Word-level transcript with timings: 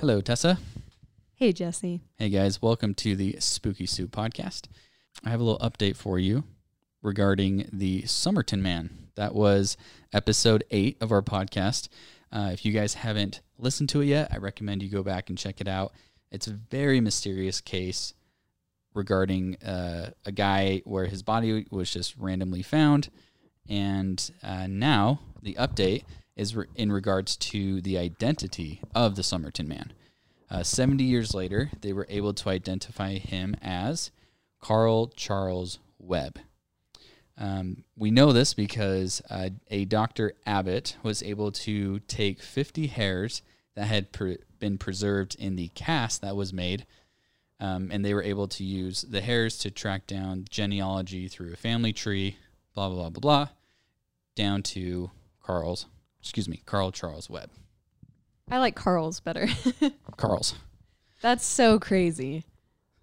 Hello, 0.00 0.20
Tessa. 0.20 0.58
Hey, 1.34 1.52
Jesse. 1.52 2.00
Hey, 2.18 2.28
guys. 2.28 2.62
Welcome 2.62 2.94
to 2.94 3.16
the 3.16 3.34
Spooky 3.40 3.84
Soup 3.84 4.08
podcast. 4.12 4.68
I 5.24 5.30
have 5.30 5.40
a 5.40 5.42
little 5.42 5.58
update 5.58 5.96
for 5.96 6.20
you 6.20 6.44
regarding 7.02 7.68
the 7.72 8.06
Somerton 8.06 8.62
Man. 8.62 9.08
That 9.16 9.34
was 9.34 9.76
episode 10.12 10.62
eight 10.70 10.98
of 11.00 11.10
our 11.10 11.20
podcast. 11.20 11.88
Uh, 12.30 12.50
if 12.52 12.64
you 12.64 12.70
guys 12.70 12.94
haven't 12.94 13.40
listened 13.58 13.88
to 13.88 14.00
it 14.00 14.06
yet, 14.06 14.28
I 14.32 14.36
recommend 14.36 14.84
you 14.84 14.88
go 14.88 15.02
back 15.02 15.30
and 15.30 15.36
check 15.36 15.60
it 15.60 15.66
out. 15.66 15.92
It's 16.30 16.46
a 16.46 16.52
very 16.52 17.00
mysterious 17.00 17.60
case 17.60 18.14
regarding 18.94 19.56
uh, 19.64 20.10
a 20.24 20.30
guy 20.30 20.80
where 20.84 21.06
his 21.06 21.24
body 21.24 21.66
was 21.72 21.92
just 21.92 22.16
randomly 22.16 22.62
found. 22.62 23.08
And 23.68 24.30
uh, 24.44 24.68
now 24.68 25.18
the 25.42 25.54
update 25.54 26.04
is 26.38 26.56
re- 26.56 26.66
in 26.74 26.90
regards 26.90 27.36
to 27.36 27.82
the 27.82 27.98
identity 27.98 28.80
of 28.94 29.16
the 29.16 29.22
Somerton 29.22 29.68
Man. 29.68 29.92
Uh, 30.50 30.62
70 30.62 31.04
years 31.04 31.34
later, 31.34 31.70
they 31.82 31.92
were 31.92 32.06
able 32.08 32.32
to 32.32 32.48
identify 32.48 33.18
him 33.18 33.54
as 33.60 34.10
Carl 34.60 35.08
Charles 35.08 35.78
Webb. 35.98 36.38
Um, 37.36 37.84
we 37.96 38.10
know 38.10 38.32
this 38.32 38.54
because 38.54 39.20
uh, 39.30 39.50
a 39.70 39.84
Dr. 39.84 40.32
Abbott 40.46 40.96
was 41.02 41.22
able 41.22 41.52
to 41.52 42.00
take 42.00 42.42
50 42.42 42.88
hairs 42.88 43.42
that 43.74 43.86
had 43.86 44.12
pre- 44.12 44.38
been 44.58 44.78
preserved 44.78 45.36
in 45.38 45.54
the 45.54 45.68
cast 45.68 46.22
that 46.22 46.34
was 46.34 46.52
made, 46.52 46.84
um, 47.60 47.90
and 47.92 48.04
they 48.04 48.14
were 48.14 48.22
able 48.22 48.48
to 48.48 48.64
use 48.64 49.02
the 49.02 49.20
hairs 49.20 49.58
to 49.58 49.70
track 49.70 50.06
down 50.06 50.46
genealogy 50.50 51.28
through 51.28 51.52
a 51.52 51.56
family 51.56 51.92
tree, 51.92 52.38
blah, 52.74 52.88
blah, 52.88 53.02
blah, 53.02 53.10
blah, 53.10 53.20
blah, 53.20 53.48
down 54.34 54.62
to 54.62 55.10
Carl's, 55.40 55.86
excuse 56.28 56.46
me, 56.46 56.60
Carl 56.66 56.92
Charles 56.92 57.30
Webb. 57.30 57.48
I 58.50 58.58
like 58.58 58.74
Carl's 58.74 59.18
better. 59.18 59.48
Carl's. 60.18 60.54
That's 61.22 61.42
so 61.42 61.78
crazy. 61.78 62.44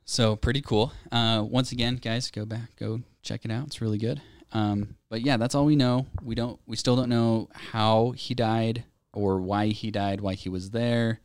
So 0.05 0.35
pretty 0.35 0.61
cool. 0.61 0.93
Uh, 1.11 1.43
once 1.43 1.71
again, 1.71 1.95
guys, 1.95 2.29
go 2.29 2.45
back, 2.45 2.75
go 2.75 3.01
check 3.23 3.43
it 3.43 3.49
out. 3.49 3.65
It's 3.65 3.81
really 3.81 3.97
good. 3.97 4.21
Um, 4.51 4.95
but 5.09 5.21
yeah, 5.21 5.37
that's 5.37 5.55
all 5.55 5.65
we 5.65 5.75
know. 5.75 6.05
We 6.21 6.35
don't, 6.35 6.59
we 6.67 6.75
still 6.75 6.95
don't 6.95 7.09
know 7.09 7.49
how 7.51 8.11
he 8.11 8.35
died 8.35 8.83
or 9.11 9.39
why 9.41 9.69
he 9.69 9.89
died, 9.89 10.21
why 10.21 10.35
he 10.35 10.47
was 10.47 10.69
there. 10.69 11.19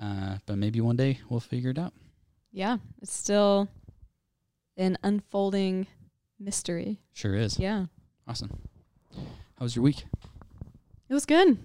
Uh, 0.00 0.38
but 0.46 0.56
maybe 0.56 0.80
one 0.80 0.96
day 0.96 1.18
we'll 1.28 1.40
figure 1.40 1.70
it 1.70 1.78
out. 1.78 1.92
Yeah, 2.52 2.78
it's 3.02 3.12
still 3.12 3.68
an 4.76 4.98
unfolding 5.02 5.88
mystery. 6.38 7.00
Sure 7.12 7.34
is. 7.34 7.58
Yeah, 7.58 7.86
Awesome. 8.28 8.56
How 9.12 9.64
was 9.64 9.74
your 9.74 9.82
week? 9.82 10.04
It 11.08 11.14
was 11.14 11.26
good. 11.26 11.58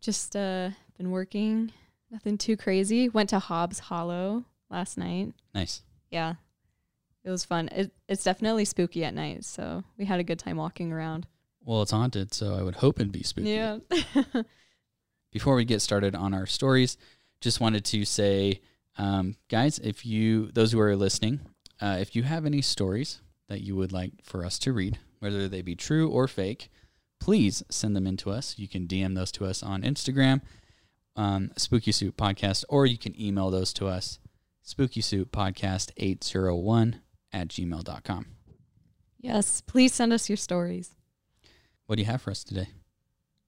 Just 0.00 0.36
uh, 0.36 0.70
been 0.96 1.10
working. 1.10 1.72
Nothing 2.10 2.36
too 2.36 2.56
crazy. 2.56 3.08
Went 3.08 3.30
to 3.30 3.38
Hobbs 3.38 3.78
Hollow 3.78 4.44
last 4.70 4.98
night. 4.98 5.32
Nice. 5.54 5.82
Yeah, 6.10 6.34
it 7.24 7.30
was 7.30 7.44
fun. 7.44 7.68
It, 7.68 7.92
it's 8.08 8.24
definitely 8.24 8.64
spooky 8.64 9.04
at 9.04 9.14
night, 9.14 9.44
so 9.44 9.84
we 9.96 10.04
had 10.04 10.20
a 10.20 10.24
good 10.24 10.38
time 10.38 10.56
walking 10.56 10.92
around. 10.92 11.26
Well, 11.64 11.82
it's 11.82 11.92
haunted, 11.92 12.34
so 12.34 12.54
I 12.54 12.62
would 12.62 12.76
hope 12.76 12.98
it'd 12.98 13.12
be 13.12 13.22
spooky. 13.22 13.50
Yeah. 13.50 13.78
Before 15.32 15.54
we 15.54 15.64
get 15.64 15.80
started 15.80 16.14
on 16.14 16.34
our 16.34 16.46
stories, 16.46 16.98
just 17.40 17.60
wanted 17.60 17.84
to 17.86 18.04
say, 18.04 18.60
um, 18.98 19.36
guys, 19.48 19.78
if 19.78 20.04
you, 20.04 20.50
those 20.52 20.72
who 20.72 20.80
are 20.80 20.96
listening, 20.96 21.40
uh, 21.80 21.96
if 22.00 22.14
you 22.14 22.24
have 22.24 22.44
any 22.44 22.60
stories 22.60 23.20
that 23.48 23.60
you 23.62 23.76
would 23.76 23.92
like 23.92 24.12
for 24.22 24.44
us 24.44 24.58
to 24.60 24.72
read, 24.72 24.98
whether 25.20 25.48
they 25.48 25.62
be 25.62 25.74
true 25.76 26.10
or 26.10 26.28
fake, 26.28 26.68
please 27.22 27.62
send 27.70 27.94
them 27.94 28.04
in 28.04 28.16
to 28.16 28.30
us. 28.32 28.58
You 28.58 28.66
can 28.66 28.88
DM 28.88 29.14
those 29.14 29.30
to 29.32 29.44
us 29.44 29.62
on 29.62 29.82
Instagram, 29.82 30.40
um, 31.14 31.52
Spooky 31.56 31.92
Soup 31.92 32.16
Podcast, 32.16 32.64
or 32.68 32.84
you 32.84 32.98
can 32.98 33.18
email 33.20 33.48
those 33.48 33.72
to 33.74 33.86
us, 33.86 34.18
Spooky 34.62 35.00
Soup 35.00 35.30
Podcast 35.30 35.92
801 35.96 37.00
at 37.32 37.46
gmail.com. 37.46 38.26
yes, 39.20 39.60
please 39.60 39.94
send 39.94 40.12
us 40.12 40.28
your 40.28 40.36
stories. 40.36 40.96
What 41.86 41.94
do 41.94 42.02
you 42.02 42.06
have 42.06 42.22
for 42.22 42.32
us 42.32 42.42
today? 42.42 42.70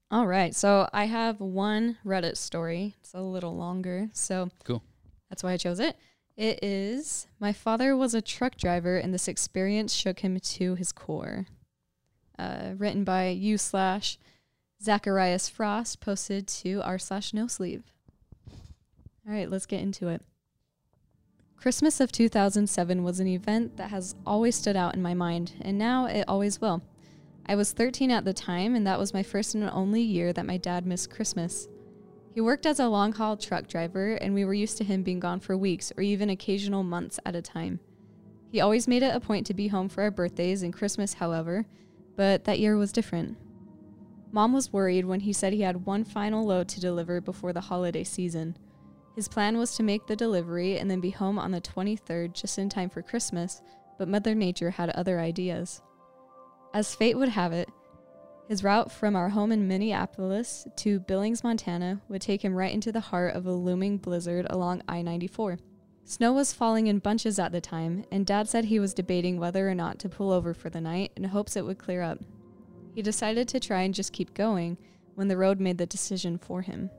All 0.09 0.29
right. 0.29 0.55
So 0.55 0.89
I 0.93 1.07
have 1.07 1.41
one 1.41 1.99
Reddit 2.07 2.37
story. 2.37 2.95
It's 3.01 3.13
a 3.13 3.23
little 3.23 3.57
longer. 3.57 4.09
So 4.13 4.51
Cool. 4.63 4.84
That's 5.31 5.43
why 5.43 5.53
I 5.53 5.57
chose 5.57 5.81
it. 5.81 5.97
It 6.37 6.63
is 6.63 7.27
My 7.41 7.53
father 7.53 7.97
was 7.97 8.15
a 8.15 8.23
truck 8.23 8.57
driver, 8.57 8.99
and 8.99 9.13
this 9.13 9.27
experience 9.27 9.93
shook 9.93 10.21
him 10.21 10.39
to 10.39 10.77
his 10.77 10.93
core. 10.93 11.47
Uh, 12.39 12.71
written 12.77 13.05
by 13.05 13.28
you 13.28 13.56
slash 13.56 14.19
Zacharias 14.83 15.49
Frost, 15.49 16.00
posted 16.00 16.47
to 16.49 16.81
r 16.83 16.99
slash 16.99 17.33
nosleep. 17.33 17.83
All 19.27 19.33
right, 19.33 19.50
let's 19.50 19.67
get 19.67 19.81
into 19.81 20.09
it. 20.09 20.22
Christmas 21.56 22.00
of 22.00 22.12
2007 22.12 23.03
was 23.03 23.21
an 23.21 23.27
event 23.27 23.78
that 23.78 23.89
has 23.89 24.15
always 24.27 24.55
stood 24.55 24.77
out 24.77 24.95
in 24.95 25.00
my 25.00 25.15
mind, 25.15 25.53
and 25.62 25.78
now 25.78 26.05
it 26.05 26.25
always 26.28 26.61
will. 26.61 26.83
I 27.47 27.55
was 27.56 27.72
13 27.72 28.11
at 28.11 28.25
the 28.25 28.34
time, 28.34 28.75
and 28.75 28.87
that 28.87 28.99
was 28.99 29.15
my 29.15 29.22
first 29.22 29.55
and 29.55 29.65
only 29.71 30.03
year 30.03 30.33
that 30.33 30.45
my 30.45 30.59
dad 30.59 30.84
missed 30.84 31.11
Christmas. 31.11 31.69
He 32.34 32.41
worked 32.41 32.66
as 32.66 32.81
a 32.81 32.89
long 32.89 33.12
haul 33.12 33.37
truck 33.37 33.69
driver, 33.69 34.15
and 34.15 34.34
we 34.34 34.45
were 34.45 34.55
used 34.55 34.77
to 34.78 34.84
him 34.84 35.03
being 35.03 35.21
gone 35.21 35.41
for 35.41 35.56
weeks 35.56 35.93
or 35.97 36.03
even 36.03 36.28
occasional 36.28 36.83
months 36.83 37.19
at 37.25 37.37
a 37.37 37.41
time. 37.41 37.81
He 38.51 38.61
always 38.61 38.87
made 38.87 39.03
it 39.03 39.15
a 39.15 39.21
point 39.21 39.47
to 39.47 39.55
be 39.55 39.69
home 39.69 39.89
for 39.89 40.03
our 40.03 40.11
birthdays 40.11 40.62
and 40.62 40.72
Christmas, 40.72 41.15
however, 41.15 41.65
but 42.17 42.45
that 42.45 42.59
year 42.59 42.77
was 42.77 42.93
different. 42.93 43.37
Mom 44.33 44.53
was 44.53 44.73
worried 44.73 45.05
when 45.05 45.21
he 45.21 45.33
said 45.33 45.53
he 45.53 45.63
had 45.63 45.87
one 45.87 46.05
final 46.05 46.45
load 46.45 46.69
to 46.69 46.81
deliver 46.81 47.21
before 47.21 47.53
the 47.53 47.61
holiday 47.61 48.03
season. 48.03 48.57
His 49.15 49.29
plan 49.29 49.59
was 49.59 49.77
to 49.77 49.85
make 49.85 50.07
the 50.07 50.17
delivery 50.17 50.79
and 50.79 50.91
then 50.91 51.01
be 51.01 51.11
home 51.11 51.39
on 51.39 51.53
the 51.53 51.61
23rd 51.61 52.33
just 52.33 52.59
in 52.59 52.69
time 52.69 52.91
for 52.91 53.01
Christmas, 53.01 53.63
but 53.97 54.09
Mother 54.09 54.35
Nature 54.35 54.71
had 54.71 54.91
other 54.91 55.21
ideas. 55.21 55.83
As 56.73 56.95
fate 56.97 57.17
would 57.17 57.29
have 57.29 57.53
it, 57.53 57.69
his 58.49 58.65
route 58.65 58.93
from 58.93 59.17
our 59.17 59.29
home 59.31 59.53
in 59.53 59.69
Minneapolis 59.69 60.67
to 60.77 61.01
Billings, 61.01 61.43
Montana 61.43 62.01
would 62.09 62.21
take 62.21 62.45
him 62.45 62.55
right 62.55 62.75
into 62.75 62.93
the 62.93 63.01
heart 63.01 63.35
of 63.35 63.47
a 63.47 63.53
looming 63.53 63.97
blizzard 63.97 64.47
along 64.51 64.83
I 64.89 65.01
94. 65.01 65.59
Snow 66.06 66.34
was 66.34 66.53
falling 66.53 66.87
in 66.87 66.98
bunches 66.98 67.38
at 67.38 67.50
the 67.50 67.62
time, 67.62 68.04
and 68.12 68.26
Dad 68.26 68.47
said 68.48 68.66
he 68.66 68.78
was 68.78 68.92
debating 68.92 69.38
whether 69.38 69.69
or 69.69 69.75
not 69.75 69.98
to 70.00 70.09
pull 70.09 70.32
over 70.32 70.53
for 70.53 70.69
the 70.69 70.81
night 70.81 71.12
in 71.16 71.25
hopes 71.25 71.56
it 71.56 71.65
would 71.65 71.78
clear 71.78 72.03
up. 72.03 72.19
He 72.94 73.00
decided 73.00 73.48
to 73.48 73.60
try 73.60 73.82
and 73.82 73.94
just 73.94 74.12
keep 74.12 74.34
going 74.34 74.76
when 75.15 75.28
the 75.28 75.37
road 75.37 75.60
made 75.60 75.78
the 75.78 75.87
decision 75.87 76.37
for 76.37 76.60
him. 76.60 76.91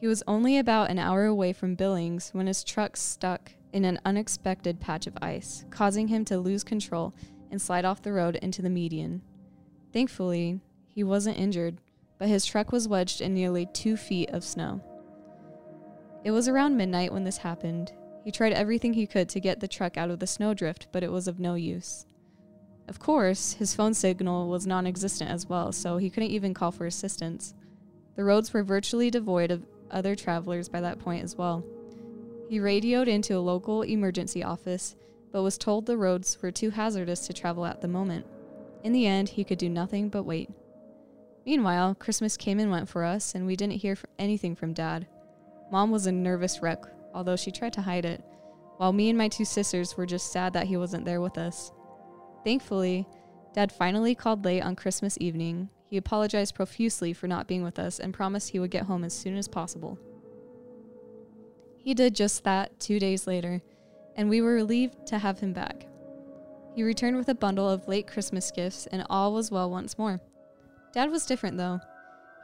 He 0.00 0.06
was 0.06 0.22
only 0.26 0.56
about 0.56 0.90
an 0.90 0.98
hour 0.98 1.24
away 1.24 1.52
from 1.52 1.74
Billings 1.74 2.30
when 2.32 2.46
his 2.46 2.62
truck 2.62 2.96
stuck 2.96 3.52
in 3.72 3.84
an 3.84 3.98
unexpected 4.04 4.80
patch 4.80 5.06
of 5.06 5.18
ice, 5.20 5.64
causing 5.70 6.08
him 6.08 6.24
to 6.26 6.38
lose 6.38 6.62
control 6.62 7.14
and 7.50 7.60
slide 7.60 7.84
off 7.84 8.02
the 8.02 8.12
road 8.12 8.36
into 8.36 8.62
the 8.62 8.70
median. 8.70 9.22
Thankfully, 9.92 10.60
he 10.94 11.02
wasn't 11.02 11.38
injured, 11.38 11.80
but 12.18 12.28
his 12.28 12.46
truck 12.46 12.70
was 12.70 12.88
wedged 12.88 13.20
in 13.20 13.34
nearly 13.34 13.66
two 13.66 13.96
feet 13.96 14.30
of 14.30 14.44
snow. 14.44 14.80
It 16.24 16.30
was 16.30 16.48
around 16.48 16.76
midnight 16.76 17.12
when 17.12 17.24
this 17.24 17.38
happened. 17.38 17.92
He 18.24 18.30
tried 18.30 18.52
everything 18.52 18.94
he 18.94 19.06
could 19.06 19.28
to 19.30 19.40
get 19.40 19.60
the 19.60 19.68
truck 19.68 19.96
out 19.96 20.10
of 20.10 20.20
the 20.20 20.26
snowdrift, 20.26 20.88
but 20.92 21.02
it 21.02 21.10
was 21.10 21.26
of 21.26 21.40
no 21.40 21.54
use. 21.54 22.06
Of 22.88 22.98
course, 22.98 23.54
his 23.54 23.74
phone 23.74 23.94
signal 23.94 24.48
was 24.48 24.66
non 24.66 24.86
existent 24.86 25.30
as 25.30 25.48
well, 25.48 25.72
so 25.72 25.96
he 25.96 26.10
couldn't 26.10 26.30
even 26.30 26.54
call 26.54 26.72
for 26.72 26.86
assistance. 26.86 27.54
The 28.16 28.24
roads 28.24 28.52
were 28.52 28.62
virtually 28.62 29.10
devoid 29.10 29.50
of 29.50 29.64
other 29.90 30.14
travelers 30.14 30.68
by 30.68 30.80
that 30.80 30.98
point 30.98 31.24
as 31.24 31.36
well. 31.36 31.64
He 32.48 32.60
radioed 32.60 33.08
into 33.08 33.36
a 33.36 33.40
local 33.40 33.82
emergency 33.82 34.42
office, 34.42 34.94
but 35.30 35.42
was 35.42 35.56
told 35.56 35.86
the 35.86 35.96
roads 35.96 36.38
were 36.42 36.50
too 36.50 36.70
hazardous 36.70 37.26
to 37.26 37.32
travel 37.32 37.64
at 37.64 37.80
the 37.80 37.88
moment. 37.88 38.26
In 38.82 38.92
the 38.92 39.06
end, 39.06 39.30
he 39.30 39.44
could 39.44 39.58
do 39.58 39.68
nothing 39.68 40.08
but 40.08 40.24
wait. 40.24 40.50
Meanwhile, 41.46 41.96
Christmas 41.96 42.36
came 42.36 42.58
and 42.58 42.70
went 42.70 42.88
for 42.88 43.04
us, 43.04 43.34
and 43.34 43.46
we 43.46 43.56
didn't 43.56 43.80
hear 43.80 43.96
anything 44.18 44.54
from 44.54 44.74
Dad. 44.74 45.06
Mom 45.70 45.90
was 45.90 46.06
a 46.06 46.12
nervous 46.12 46.60
wreck, 46.60 46.84
although 47.14 47.36
she 47.36 47.50
tried 47.50 47.72
to 47.74 47.82
hide 47.82 48.04
it, 48.04 48.24
while 48.76 48.92
me 48.92 49.08
and 49.08 49.18
my 49.18 49.28
two 49.28 49.44
sisters 49.44 49.96
were 49.96 50.06
just 50.06 50.32
sad 50.32 50.52
that 50.52 50.66
he 50.66 50.76
wasn't 50.76 51.04
there 51.04 51.20
with 51.20 51.38
us. 51.38 51.72
Thankfully, 52.44 53.06
Dad 53.54 53.70
finally 53.70 54.14
called 54.14 54.44
late 54.44 54.62
on 54.62 54.76
Christmas 54.76 55.18
evening. 55.20 55.68
He 55.88 55.96
apologized 55.96 56.54
profusely 56.54 57.12
for 57.12 57.26
not 57.26 57.46
being 57.46 57.62
with 57.62 57.78
us 57.78 57.98
and 57.98 58.14
promised 58.14 58.50
he 58.50 58.58
would 58.58 58.70
get 58.70 58.84
home 58.84 59.04
as 59.04 59.12
soon 59.12 59.36
as 59.36 59.46
possible. 59.46 59.98
He 61.76 61.94
did 61.94 62.14
just 62.14 62.44
that 62.44 62.80
two 62.80 62.98
days 62.98 63.26
later, 63.26 63.60
and 64.16 64.30
we 64.30 64.40
were 64.40 64.54
relieved 64.54 65.06
to 65.08 65.18
have 65.18 65.40
him 65.40 65.52
back. 65.52 65.86
He 66.74 66.82
returned 66.82 67.16
with 67.16 67.28
a 67.28 67.34
bundle 67.34 67.68
of 67.68 67.88
late 67.88 68.06
Christmas 68.06 68.50
gifts, 68.50 68.86
and 68.86 69.04
all 69.10 69.34
was 69.34 69.50
well 69.50 69.70
once 69.70 69.98
more. 69.98 70.20
Dad 70.92 71.10
was 71.10 71.26
different, 71.26 71.58
though. 71.58 71.80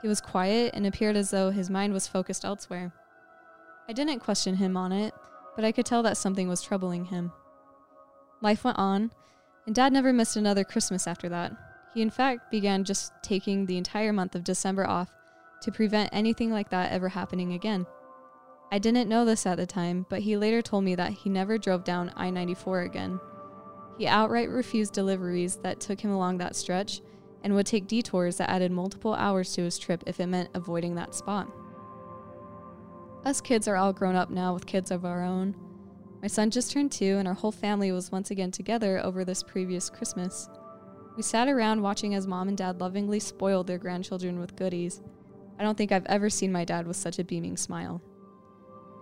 He 0.03 0.09
was 0.09 0.21
quiet 0.21 0.73
and 0.75 0.87
appeared 0.87 1.17
as 1.17 1.31
though 1.31 1.51
his 1.51 1.71
mind 1.71 1.93
was 1.93 2.07
focused 2.07 2.45
elsewhere. 2.45 2.93
I 3.89 3.95
didn't 3.95 4.21
question 4.21 4.57
him 4.57 4.77
on 4.77 4.93
it, 4.93 5.15
but 5.57 5.65
I 5.65 5.73
could 5.73 5.87
tell 5.87 6.03
that 6.03 6.19
something 6.19 6.47
was 6.47 6.63
troubling 6.63 7.07
him. 7.07 7.33
Life 8.43 8.63
went 8.63 8.79
on, 8.79 9.11
and 9.67 9.75
Dad 9.75 9.95
never 9.95 10.13
missed 10.13 10.37
another 10.37 10.63
Christmas 10.63 11.07
after 11.07 11.29
that. 11.31 11.53
He, 11.95 12.03
in 12.03 12.11
fact, 12.11 12.51
began 12.51 12.85
just 12.85 13.13
taking 13.23 13.65
the 13.65 13.79
entire 13.79 14.13
month 14.13 14.35
of 14.35 14.45
December 14.45 14.87
off 14.87 15.11
to 15.63 15.73
prevent 15.73 16.11
anything 16.13 16.51
like 16.53 16.69
that 16.69 16.93
ever 16.93 17.09
happening 17.09 17.55
again. 17.55 17.87
I 18.71 18.79
didn't 18.79 19.09
know 19.09 19.25
this 19.25 19.47
at 19.47 19.57
the 19.57 19.67
time, 19.67 20.05
but 20.11 20.21
he 20.21 20.37
later 20.37 20.61
told 20.61 20.85
me 20.85 20.95
that 20.95 21.13
he 21.13 21.31
never 21.31 21.57
drove 21.57 21.85
down 21.85 22.13
I 22.15 22.29
94 22.29 22.83
again. 22.83 23.19
He 23.97 24.07
outright 24.07 24.51
refused 24.51 24.93
deliveries 24.93 25.57
that 25.57 25.81
took 25.81 26.01
him 26.01 26.11
along 26.11 26.39
that 26.39 26.55
stretch 26.55 27.01
and 27.43 27.55
would 27.55 27.67
take 27.67 27.89
detours 27.89 28.37
that 28.37 28.51
added 28.51 28.71
multiple 28.71 29.15
hours 29.15 29.55
to 29.55 29.63
his 29.63 29.79
trip 29.79 30.05
if 30.07 30.21
it 30.21 30.27
meant 30.27 30.51
avoiding 30.55 30.95
that 30.97 31.15
spot. 31.15 31.49
Us 33.29 33.43
kids 33.43 33.69
are 33.69 33.77
all 33.77 33.93
grown 33.93 34.17
up 34.17 34.31
now 34.31 34.55
with 34.55 34.65
kids 34.65 34.91
of 34.91 35.05
our 35.05 35.23
own. 35.23 35.55
My 36.23 36.29
son 36.29 36.51
just 36.51 36.73
turned 36.73 36.91
two, 36.91 37.19
and 37.19 37.29
our 37.29 37.35
whole 37.35 37.53
family 37.53 37.93
was 37.93 38.11
once 38.11 38.31
again 38.31 38.51
together 38.51 39.05
over 39.05 39.23
this 39.23 39.43
previous 39.43 39.91
Christmas. 39.91 40.49
We 41.15 41.23
sat 41.23 41.47
around 41.47 41.83
watching 41.83 42.15
as 42.15 42.27
mom 42.27 42.49
and 42.49 42.57
dad 42.57 42.81
lovingly 42.81 43.21
spoiled 43.21 43.67
their 43.67 43.77
grandchildren 43.77 44.41
with 44.41 44.57
goodies. 44.57 45.03
I 45.59 45.63
don't 45.63 45.77
think 45.77 45.93
I've 45.93 46.07
ever 46.07 46.31
seen 46.31 46.51
my 46.51 46.65
dad 46.65 46.87
with 46.87 46.97
such 46.97 47.19
a 47.19 47.25
beaming 47.25 47.59
smile. 47.59 48.01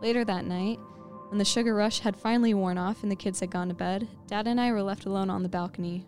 Later 0.03 0.25
that 0.25 0.45
night, 0.45 0.81
when 1.29 1.39
the 1.39 1.45
sugar 1.45 1.77
rush 1.77 2.01
had 2.01 2.17
finally 2.17 2.53
worn 2.53 2.79
off 2.79 3.05
and 3.05 3.13
the 3.13 3.15
kids 3.15 3.39
had 3.39 3.53
gone 3.53 3.69
to 3.69 3.75
bed, 3.75 4.09
Dad 4.27 4.49
and 4.49 4.61
I 4.61 4.73
were 4.73 4.83
left 4.83 5.07
alone 5.07 5.31
on 5.31 5.45
the 5.45 5.49
balcony. 5.49 6.05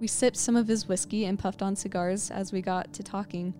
We 0.00 0.06
sipped 0.06 0.38
some 0.38 0.56
of 0.56 0.68
his 0.68 0.88
whiskey 0.88 1.26
and 1.26 1.38
puffed 1.38 1.60
on 1.60 1.76
cigars 1.76 2.30
as 2.30 2.50
we 2.50 2.62
got 2.62 2.94
to 2.94 3.02
talking. 3.02 3.52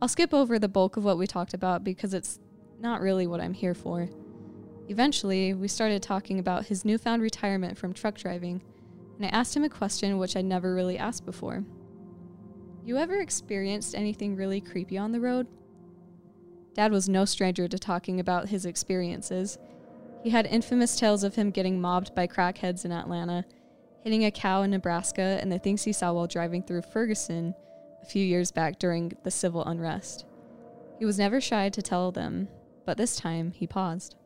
I'll 0.00 0.08
skip 0.08 0.32
over 0.32 0.58
the 0.58 0.66
bulk 0.66 0.96
of 0.96 1.04
what 1.04 1.18
we 1.18 1.26
talked 1.26 1.52
about 1.52 1.84
because 1.84 2.14
it's 2.14 2.40
not 2.80 3.00
really 3.00 3.26
what 3.26 3.40
I'm 3.40 3.54
here 3.54 3.74
for. 3.74 4.08
Eventually, 4.88 5.52
we 5.54 5.68
started 5.68 6.02
talking 6.02 6.38
about 6.38 6.66
his 6.66 6.84
newfound 6.84 7.20
retirement 7.22 7.76
from 7.76 7.92
truck 7.92 8.16
driving, 8.16 8.62
and 9.16 9.26
I 9.26 9.28
asked 9.28 9.56
him 9.56 9.64
a 9.64 9.68
question 9.68 10.18
which 10.18 10.36
I'd 10.36 10.44
never 10.44 10.74
really 10.74 10.96
asked 10.96 11.26
before. 11.26 11.64
You 12.84 12.96
ever 12.96 13.20
experienced 13.20 13.94
anything 13.94 14.34
really 14.34 14.60
creepy 14.60 14.96
on 14.96 15.12
the 15.12 15.20
road? 15.20 15.46
Dad 16.74 16.92
was 16.92 17.08
no 17.08 17.24
stranger 17.24 17.68
to 17.68 17.78
talking 17.78 18.20
about 18.20 18.48
his 18.48 18.64
experiences. 18.64 19.58
He 20.22 20.30
had 20.30 20.46
infamous 20.46 20.96
tales 20.96 21.24
of 21.24 21.34
him 21.34 21.50
getting 21.50 21.80
mobbed 21.80 22.14
by 22.14 22.26
crackheads 22.26 22.84
in 22.84 22.92
Atlanta, 22.92 23.44
hitting 24.04 24.24
a 24.24 24.30
cow 24.30 24.62
in 24.62 24.70
Nebraska, 24.70 25.38
and 25.40 25.52
the 25.52 25.58
things 25.58 25.84
he 25.84 25.92
saw 25.92 26.12
while 26.12 26.26
driving 26.26 26.62
through 26.62 26.82
Ferguson 26.82 27.54
a 28.02 28.06
few 28.06 28.24
years 28.24 28.50
back 28.52 28.78
during 28.78 29.12
the 29.22 29.30
civil 29.30 29.64
unrest. 29.64 30.24
He 30.98 31.04
was 31.04 31.18
never 31.18 31.40
shy 31.40 31.68
to 31.68 31.82
tell 31.82 32.10
them, 32.10 32.48
but 32.88 32.96
this 32.96 33.16
time 33.16 33.50
he 33.50 33.66
paused. 33.66 34.16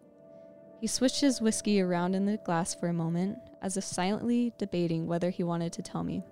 He 0.81 0.87
switched 0.87 1.21
his 1.21 1.41
whiskey 1.41 1.81
around 1.81 2.15
in 2.15 2.27
the 2.27 2.37
glass 2.37 2.77
for 2.77 2.87
a 2.87 2.93
moment, 2.93 3.37
as 3.61 3.77
if 3.77 3.83
silently 3.83 4.53
debating 4.57 5.09
whether 5.09 5.31
he 5.31 5.43
wanted 5.43 5.73
to 5.73 5.83
tell 5.83 6.05
me. 6.05 6.23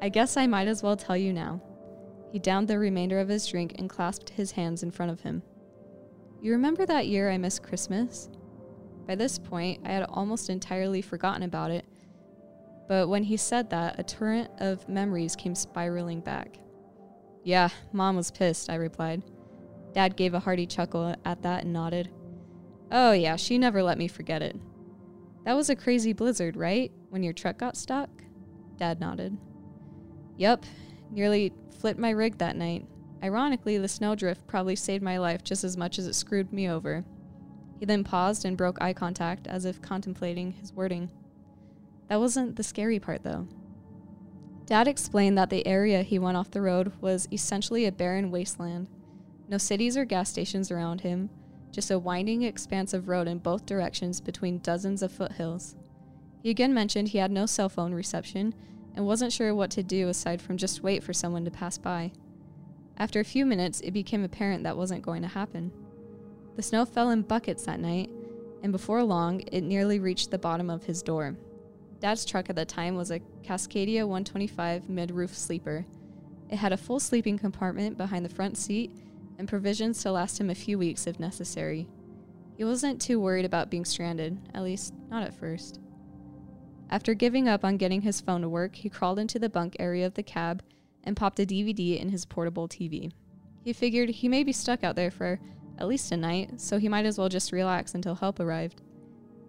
I 0.00 0.08
guess 0.08 0.38
I 0.38 0.46
might 0.46 0.68
as 0.68 0.82
well 0.82 0.96
tell 0.96 1.18
you 1.18 1.34
now. 1.34 1.60
He 2.32 2.38
downed 2.38 2.66
the 2.66 2.78
remainder 2.78 3.20
of 3.20 3.28
his 3.28 3.46
drink 3.46 3.74
and 3.76 3.90
clasped 3.90 4.30
his 4.30 4.52
hands 4.52 4.82
in 4.82 4.90
front 4.90 5.12
of 5.12 5.20
him. 5.20 5.42
You 6.40 6.52
remember 6.52 6.86
that 6.86 7.08
year 7.08 7.30
I 7.30 7.36
missed 7.36 7.62
Christmas? 7.62 8.30
By 9.06 9.14
this 9.14 9.38
point, 9.38 9.82
I 9.84 9.92
had 9.92 10.04
almost 10.04 10.48
entirely 10.48 11.02
forgotten 11.02 11.42
about 11.42 11.70
it, 11.70 11.84
but 12.88 13.10
when 13.10 13.22
he 13.22 13.36
said 13.36 13.68
that, 13.68 14.00
a 14.00 14.02
torrent 14.02 14.50
of 14.60 14.88
memories 14.88 15.36
came 15.36 15.54
spiraling 15.54 16.20
back. 16.20 16.56
Yeah, 17.42 17.68
Mom 17.92 18.16
was 18.16 18.30
pissed, 18.30 18.70
I 18.70 18.76
replied. 18.76 19.22
Dad 19.94 20.16
gave 20.16 20.34
a 20.34 20.40
hearty 20.40 20.66
chuckle 20.66 21.14
at 21.24 21.42
that 21.42 21.62
and 21.62 21.72
nodded. 21.72 22.10
Oh, 22.90 23.12
yeah, 23.12 23.36
she 23.36 23.56
never 23.56 23.82
let 23.82 23.96
me 23.96 24.08
forget 24.08 24.42
it. 24.42 24.56
That 25.44 25.54
was 25.54 25.70
a 25.70 25.76
crazy 25.76 26.12
blizzard, 26.12 26.56
right? 26.56 26.90
When 27.10 27.22
your 27.22 27.32
truck 27.32 27.58
got 27.58 27.76
stuck? 27.76 28.10
Dad 28.76 29.00
nodded. 29.00 29.38
Yup, 30.36 30.64
nearly 31.10 31.52
flipped 31.78 32.00
my 32.00 32.10
rig 32.10 32.38
that 32.38 32.56
night. 32.56 32.86
Ironically, 33.22 33.78
the 33.78 33.88
snowdrift 33.88 34.46
probably 34.46 34.76
saved 34.76 35.02
my 35.02 35.18
life 35.18 35.44
just 35.44 35.64
as 35.64 35.76
much 35.76 35.98
as 35.98 36.06
it 36.06 36.14
screwed 36.14 36.52
me 36.52 36.68
over. 36.68 37.04
He 37.78 37.86
then 37.86 38.04
paused 38.04 38.44
and 38.44 38.56
broke 38.56 38.82
eye 38.82 38.92
contact 38.92 39.46
as 39.46 39.64
if 39.64 39.80
contemplating 39.80 40.52
his 40.52 40.72
wording. 40.72 41.10
That 42.08 42.20
wasn't 42.20 42.56
the 42.56 42.62
scary 42.62 42.98
part, 42.98 43.22
though. 43.22 43.46
Dad 44.66 44.88
explained 44.88 45.38
that 45.38 45.50
the 45.50 45.66
area 45.66 46.02
he 46.02 46.18
went 46.18 46.36
off 46.36 46.50
the 46.50 46.62
road 46.62 46.92
was 47.00 47.28
essentially 47.30 47.86
a 47.86 47.92
barren 47.92 48.30
wasteland. 48.30 48.88
No 49.54 49.58
cities 49.58 49.96
or 49.96 50.04
gas 50.04 50.30
stations 50.30 50.72
around 50.72 51.02
him, 51.02 51.30
just 51.70 51.92
a 51.92 51.96
winding 51.96 52.42
expanse 52.42 52.92
of 52.92 53.06
road 53.06 53.28
in 53.28 53.38
both 53.38 53.66
directions 53.66 54.20
between 54.20 54.58
dozens 54.58 55.00
of 55.00 55.12
foothills. 55.12 55.76
He 56.42 56.50
again 56.50 56.74
mentioned 56.74 57.06
he 57.06 57.18
had 57.18 57.30
no 57.30 57.46
cell 57.46 57.68
phone 57.68 57.94
reception 57.94 58.52
and 58.96 59.06
wasn't 59.06 59.32
sure 59.32 59.54
what 59.54 59.70
to 59.70 59.84
do 59.84 60.08
aside 60.08 60.42
from 60.42 60.56
just 60.56 60.82
wait 60.82 61.04
for 61.04 61.12
someone 61.12 61.44
to 61.44 61.52
pass 61.52 61.78
by. 61.78 62.10
After 62.96 63.20
a 63.20 63.24
few 63.24 63.46
minutes, 63.46 63.80
it 63.82 63.92
became 63.92 64.24
apparent 64.24 64.64
that 64.64 64.76
wasn't 64.76 65.04
going 65.04 65.22
to 65.22 65.28
happen. 65.28 65.70
The 66.56 66.62
snow 66.64 66.84
fell 66.84 67.10
in 67.10 67.22
buckets 67.22 67.64
that 67.66 67.78
night, 67.78 68.10
and 68.64 68.72
before 68.72 69.04
long, 69.04 69.40
it 69.52 69.60
nearly 69.60 70.00
reached 70.00 70.32
the 70.32 70.36
bottom 70.36 70.68
of 70.68 70.82
his 70.82 71.00
door. 71.00 71.36
Dad's 72.00 72.24
truck 72.24 72.50
at 72.50 72.56
the 72.56 72.64
time 72.64 72.96
was 72.96 73.12
a 73.12 73.20
Cascadia 73.44 74.00
125 74.00 74.88
mid 74.88 75.12
roof 75.12 75.32
sleeper. 75.32 75.86
It 76.50 76.56
had 76.56 76.72
a 76.72 76.76
full 76.76 76.98
sleeping 76.98 77.38
compartment 77.38 77.96
behind 77.96 78.24
the 78.24 78.34
front 78.34 78.58
seat 78.58 78.90
and 79.38 79.48
provisions 79.48 80.02
to 80.02 80.12
last 80.12 80.40
him 80.40 80.50
a 80.50 80.54
few 80.54 80.78
weeks 80.78 81.06
if 81.06 81.18
necessary. 81.18 81.88
He 82.56 82.64
wasn't 82.64 83.00
too 83.00 83.20
worried 83.20 83.44
about 83.44 83.70
being 83.70 83.84
stranded, 83.84 84.38
at 84.54 84.62
least, 84.62 84.94
not 85.10 85.24
at 85.24 85.34
first. 85.34 85.80
After 86.90 87.14
giving 87.14 87.48
up 87.48 87.64
on 87.64 87.76
getting 87.76 88.02
his 88.02 88.20
phone 88.20 88.42
to 88.42 88.48
work, 88.48 88.76
he 88.76 88.88
crawled 88.88 89.18
into 89.18 89.38
the 89.38 89.48
bunk 89.48 89.74
area 89.78 90.06
of 90.06 90.14
the 90.14 90.22
cab 90.22 90.62
and 91.02 91.16
popped 91.16 91.40
a 91.40 91.46
DVD 91.46 92.00
in 92.00 92.10
his 92.10 92.24
portable 92.24 92.68
TV. 92.68 93.10
He 93.62 93.72
figured 93.72 94.10
he 94.10 94.28
may 94.28 94.44
be 94.44 94.52
stuck 94.52 94.84
out 94.84 94.94
there 94.94 95.10
for 95.10 95.40
at 95.78 95.88
least 95.88 96.12
a 96.12 96.16
night, 96.16 96.60
so 96.60 96.78
he 96.78 96.88
might 96.88 97.06
as 97.06 97.18
well 97.18 97.28
just 97.28 97.52
relax 97.52 97.94
until 97.94 98.14
help 98.14 98.38
arrived. 98.38 98.82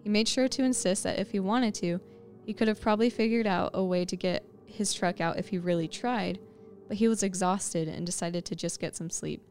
He 0.03 0.09
made 0.09 0.27
sure 0.27 0.47
to 0.47 0.63
insist 0.63 1.03
that 1.03 1.19
if 1.19 1.31
he 1.31 1.39
wanted 1.39 1.75
to, 1.75 1.99
he 2.43 2.53
could 2.53 2.67
have 2.67 2.81
probably 2.81 3.09
figured 3.09 3.47
out 3.47 3.71
a 3.73 3.83
way 3.83 4.05
to 4.05 4.15
get 4.15 4.45
his 4.65 4.93
truck 4.93 5.21
out 5.21 5.38
if 5.38 5.49
he 5.49 5.57
really 5.57 5.88
tried, 5.88 6.39
but 6.88 6.97
he 6.97 7.07
was 7.07 7.23
exhausted 7.23 7.88
and 7.88 8.05
decided 8.05 8.45
to 8.45 8.55
just 8.55 8.79
get 8.79 8.95
some 8.95 9.09
sleep. 9.09 9.43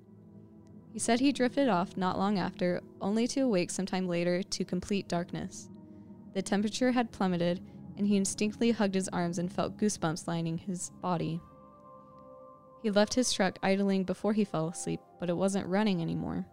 He 0.95 1.01
said 1.01 1.19
he 1.19 1.33
drifted 1.33 1.69
off 1.69 1.97
not 1.97 2.19
long 2.19 2.39
after, 2.39 2.81
only 3.01 3.27
to 3.27 3.41
awake 3.41 3.73
sometime 3.73 4.07
later 4.07 4.45
to 4.45 4.65
complete 4.65 5.09
darkness. 5.09 5.69
The 6.35 6.41
temperature 6.41 6.93
had 6.93 7.11
plummeted, 7.11 7.61
and 7.99 8.07
he 8.07 8.17
instinctively 8.17 8.71
hugged 8.71 8.95
his 8.95 9.09
arms 9.09 9.41
and 9.41 9.53
felt 9.53 9.77
goosebumps 9.77 10.29
lining 10.29 10.57
his 10.57 10.91
body. 11.03 11.41
He 12.81 12.93
left 12.93 13.15
his 13.15 13.33
truck 13.33 13.59
idling 13.61 14.05
before 14.05 14.35
he 14.35 14.45
fell 14.45 14.69
asleep, 14.69 15.01
but 15.19 15.29
it 15.29 15.37
wasn't 15.37 15.67
running 15.67 16.01
anymore. 16.01 16.47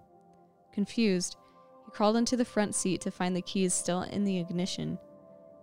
Confused, 0.73 1.37
he 1.85 1.91
crawled 1.91 2.17
into 2.17 2.35
the 2.35 2.43
front 2.43 2.73
seat 2.73 2.99
to 3.01 3.11
find 3.11 3.35
the 3.35 3.43
keys 3.43 3.75
still 3.75 4.01
in 4.01 4.23
the 4.23 4.39
ignition. 4.39 4.97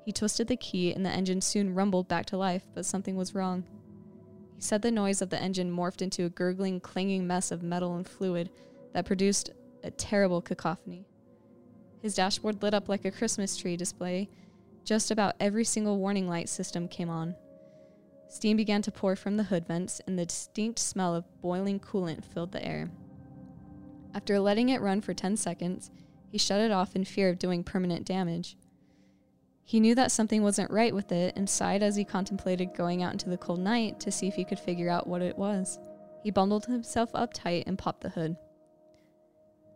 He 0.04 0.12
twisted 0.12 0.46
the 0.46 0.56
key, 0.56 0.92
and 0.92 1.04
the 1.04 1.10
engine 1.10 1.40
soon 1.40 1.74
rumbled 1.74 2.06
back 2.06 2.26
to 2.26 2.36
life, 2.36 2.68
but 2.74 2.86
something 2.86 3.16
was 3.16 3.34
wrong. 3.34 3.64
He 4.54 4.62
said 4.62 4.82
the 4.82 4.92
noise 4.92 5.20
of 5.20 5.30
the 5.30 5.42
engine 5.42 5.72
morphed 5.72 6.00
into 6.00 6.24
a 6.24 6.30
gurgling, 6.30 6.78
clanging 6.78 7.26
mess 7.26 7.50
of 7.50 7.64
metal 7.64 7.96
and 7.96 8.06
fluid 8.06 8.50
that 8.92 9.06
produced 9.06 9.50
a 9.82 9.90
terrible 9.90 10.40
cacophony. 10.40 11.06
His 12.00 12.14
dashboard 12.14 12.62
lit 12.62 12.74
up 12.74 12.88
like 12.88 13.04
a 13.04 13.10
Christmas 13.10 13.56
tree 13.56 13.76
display. 13.76 14.28
Just 14.84 15.10
about 15.10 15.34
every 15.40 15.64
single 15.64 15.98
warning 15.98 16.28
light 16.28 16.48
system 16.48 16.88
came 16.88 17.10
on. 17.10 17.34
Steam 18.28 18.56
began 18.56 18.82
to 18.82 18.92
pour 18.92 19.16
from 19.16 19.36
the 19.36 19.44
hood 19.44 19.66
vents, 19.66 20.00
and 20.06 20.18
the 20.18 20.26
distinct 20.26 20.78
smell 20.78 21.14
of 21.14 21.24
boiling 21.40 21.80
coolant 21.80 22.24
filled 22.24 22.52
the 22.52 22.64
air. 22.64 22.90
After 24.14 24.38
letting 24.38 24.68
it 24.68 24.80
run 24.80 25.00
for 25.00 25.14
10 25.14 25.36
seconds, 25.36 25.90
he 26.30 26.38
shut 26.38 26.60
it 26.60 26.70
off 26.70 26.94
in 26.94 27.04
fear 27.04 27.30
of 27.30 27.38
doing 27.38 27.64
permanent 27.64 28.06
damage. 28.06 28.56
He 29.64 29.80
knew 29.80 29.94
that 29.94 30.12
something 30.12 30.42
wasn't 30.42 30.70
right 30.70 30.94
with 30.94 31.12
it 31.12 31.36
and 31.36 31.48
sighed 31.48 31.82
as 31.82 31.96
he 31.96 32.04
contemplated 32.04 32.74
going 32.74 33.02
out 33.02 33.12
into 33.12 33.28
the 33.28 33.36
cold 33.36 33.60
night 33.60 34.00
to 34.00 34.10
see 34.10 34.26
if 34.26 34.34
he 34.34 34.44
could 34.44 34.58
figure 34.58 34.88
out 34.88 35.06
what 35.06 35.22
it 35.22 35.36
was. 35.36 35.78
He 36.22 36.30
bundled 36.30 36.66
himself 36.66 37.10
up 37.14 37.32
tight 37.32 37.64
and 37.66 37.78
popped 37.78 38.00
the 38.00 38.08
hood. 38.08 38.36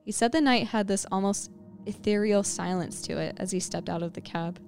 He 0.04 0.12
said 0.12 0.32
the 0.32 0.40
night 0.40 0.68
had 0.68 0.88
this 0.88 1.06
almost 1.12 1.50
ethereal 1.87 2.42
silence 2.42 3.02
to 3.02 3.18
it 3.18 3.37
as 3.38 3.50
he 3.50 3.61
stepped 3.61 3.88
out 3.88 4.02
of 4.02 4.12
the 4.12 4.21
cab. 4.21 4.61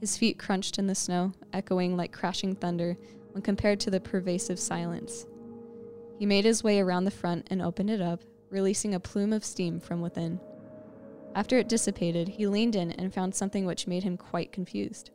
His 0.00 0.16
feet 0.16 0.38
crunched 0.38 0.78
in 0.78 0.86
the 0.86 0.94
snow, 0.94 1.32
echoing 1.52 1.96
like 1.96 2.12
crashing 2.12 2.54
thunder 2.54 2.96
when 3.32 3.42
compared 3.42 3.80
to 3.80 3.90
the 3.90 4.00
pervasive 4.00 4.58
silence. 4.58 5.26
He 6.18 6.26
made 6.26 6.44
his 6.44 6.62
way 6.62 6.80
around 6.80 7.04
the 7.04 7.10
front 7.10 7.48
and 7.50 7.62
opened 7.62 7.90
it 7.90 8.00
up, 8.00 8.22
releasing 8.50 8.94
a 8.94 9.00
plume 9.00 9.32
of 9.32 9.44
steam 9.44 9.80
from 9.80 10.00
within. 10.00 10.40
After 11.34 11.58
it 11.58 11.68
dissipated, 11.68 12.28
he 12.28 12.46
leaned 12.46 12.76
in 12.76 12.92
and 12.92 13.12
found 13.12 13.34
something 13.34 13.66
which 13.66 13.88
made 13.88 14.04
him 14.04 14.16
quite 14.16 14.52
confused. 14.52 15.10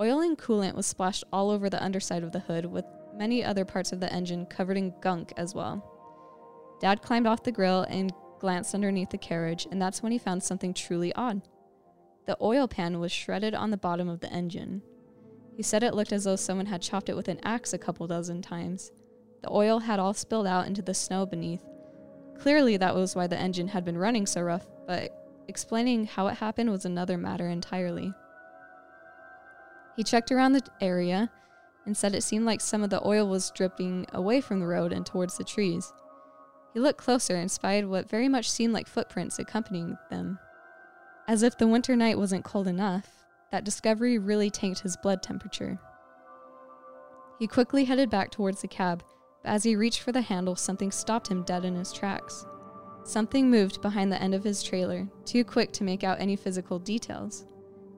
Oil 0.00 0.20
and 0.20 0.38
coolant 0.38 0.74
was 0.74 0.86
splashed 0.86 1.24
all 1.32 1.50
over 1.50 1.68
the 1.68 1.82
underside 1.82 2.22
of 2.22 2.32
the 2.32 2.40
hood, 2.40 2.64
with 2.64 2.84
many 3.14 3.44
other 3.44 3.64
parts 3.64 3.92
of 3.92 4.00
the 4.00 4.12
engine 4.12 4.46
covered 4.46 4.78
in 4.78 4.94
gunk 5.00 5.32
as 5.36 5.54
well. 5.54 5.84
Dad 6.80 7.02
climbed 7.02 7.26
off 7.26 7.42
the 7.42 7.52
grill 7.52 7.82
and 7.90 8.12
glanced 8.38 8.74
underneath 8.74 9.10
the 9.10 9.18
carriage, 9.18 9.66
and 9.70 9.80
that's 9.80 10.02
when 10.02 10.12
he 10.12 10.18
found 10.18 10.42
something 10.42 10.74
truly 10.74 11.14
odd. 11.14 11.42
The 12.26 12.36
oil 12.40 12.68
pan 12.68 13.00
was 13.00 13.12
shredded 13.12 13.54
on 13.54 13.70
the 13.70 13.76
bottom 13.76 14.08
of 14.08 14.20
the 14.20 14.32
engine. 14.32 14.82
He 15.56 15.62
said 15.62 15.82
it 15.82 15.94
looked 15.94 16.12
as 16.12 16.24
though 16.24 16.36
someone 16.36 16.66
had 16.66 16.82
chopped 16.82 17.08
it 17.08 17.16
with 17.16 17.28
an 17.28 17.40
axe 17.42 17.72
a 17.72 17.78
couple 17.78 18.06
dozen 18.06 18.42
times. 18.42 18.92
The 19.42 19.50
oil 19.50 19.80
had 19.80 19.98
all 19.98 20.14
spilled 20.14 20.46
out 20.46 20.66
into 20.66 20.82
the 20.82 20.94
snow 20.94 21.26
beneath. 21.26 21.64
Clearly, 22.38 22.76
that 22.76 22.94
was 22.94 23.16
why 23.16 23.26
the 23.26 23.38
engine 23.38 23.68
had 23.68 23.84
been 23.84 23.98
running 23.98 24.26
so 24.26 24.42
rough 24.42 24.66
but 24.88 25.44
explaining 25.48 26.06
how 26.06 26.26
it 26.28 26.38
happened 26.38 26.70
was 26.70 26.84
another 26.84 27.18
matter 27.18 27.48
entirely. 27.48 28.12
He 29.96 30.02
checked 30.02 30.32
around 30.32 30.52
the 30.52 30.62
area 30.80 31.30
and 31.84 31.96
said 31.96 32.14
it 32.14 32.22
seemed 32.22 32.46
like 32.46 32.60
some 32.60 32.82
of 32.82 32.90
the 32.90 33.06
oil 33.06 33.28
was 33.28 33.50
dripping 33.50 34.06
away 34.12 34.40
from 34.40 34.60
the 34.60 34.66
road 34.66 34.92
and 34.92 35.04
towards 35.04 35.36
the 35.36 35.44
trees. 35.44 35.92
He 36.74 36.80
looked 36.80 36.98
closer 36.98 37.34
and 37.34 37.50
spied 37.50 37.86
what 37.86 38.08
very 38.08 38.28
much 38.28 38.50
seemed 38.50 38.72
like 38.72 38.86
footprints 38.86 39.38
accompanying 39.38 39.96
them. 40.10 40.38
As 41.26 41.42
if 41.42 41.58
the 41.58 41.66
winter 41.66 41.96
night 41.96 42.18
wasn't 42.18 42.44
cold 42.44 42.68
enough, 42.68 43.08
that 43.50 43.64
discovery 43.64 44.18
really 44.18 44.50
tanked 44.50 44.80
his 44.80 44.96
blood 44.96 45.22
temperature. 45.22 45.78
He 47.38 47.46
quickly 47.46 47.84
headed 47.84 48.10
back 48.10 48.30
towards 48.30 48.60
the 48.60 48.68
cab, 48.68 49.02
but 49.42 49.50
as 49.50 49.62
he 49.62 49.76
reached 49.76 50.00
for 50.02 50.12
the 50.12 50.20
handle, 50.20 50.56
something 50.56 50.90
stopped 50.90 51.28
him 51.28 51.44
dead 51.44 51.64
in 51.64 51.74
his 51.74 51.92
tracks. 51.92 52.44
Something 53.04 53.50
moved 53.50 53.80
behind 53.80 54.12
the 54.12 54.20
end 54.20 54.34
of 54.34 54.44
his 54.44 54.62
trailer, 54.62 55.08
too 55.24 55.44
quick 55.44 55.72
to 55.72 55.84
make 55.84 56.04
out 56.04 56.20
any 56.20 56.36
physical 56.36 56.78
details. 56.78 57.46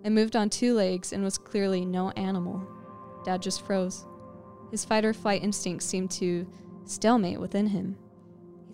It 0.04 0.10
moved 0.10 0.36
on 0.36 0.48
two 0.50 0.74
legs 0.74 1.12
and 1.12 1.24
was 1.24 1.38
clearly 1.38 1.84
no 1.84 2.10
animal. 2.10 2.66
Dad 3.24 3.42
just 3.42 3.66
froze. 3.66 4.06
His 4.70 4.84
fight 4.84 5.04
or 5.04 5.12
flight 5.12 5.42
instinct 5.42 5.82
seemed 5.82 6.10
to 6.12 6.46
stalemate 6.84 7.40
within 7.40 7.66
him. 7.66 7.96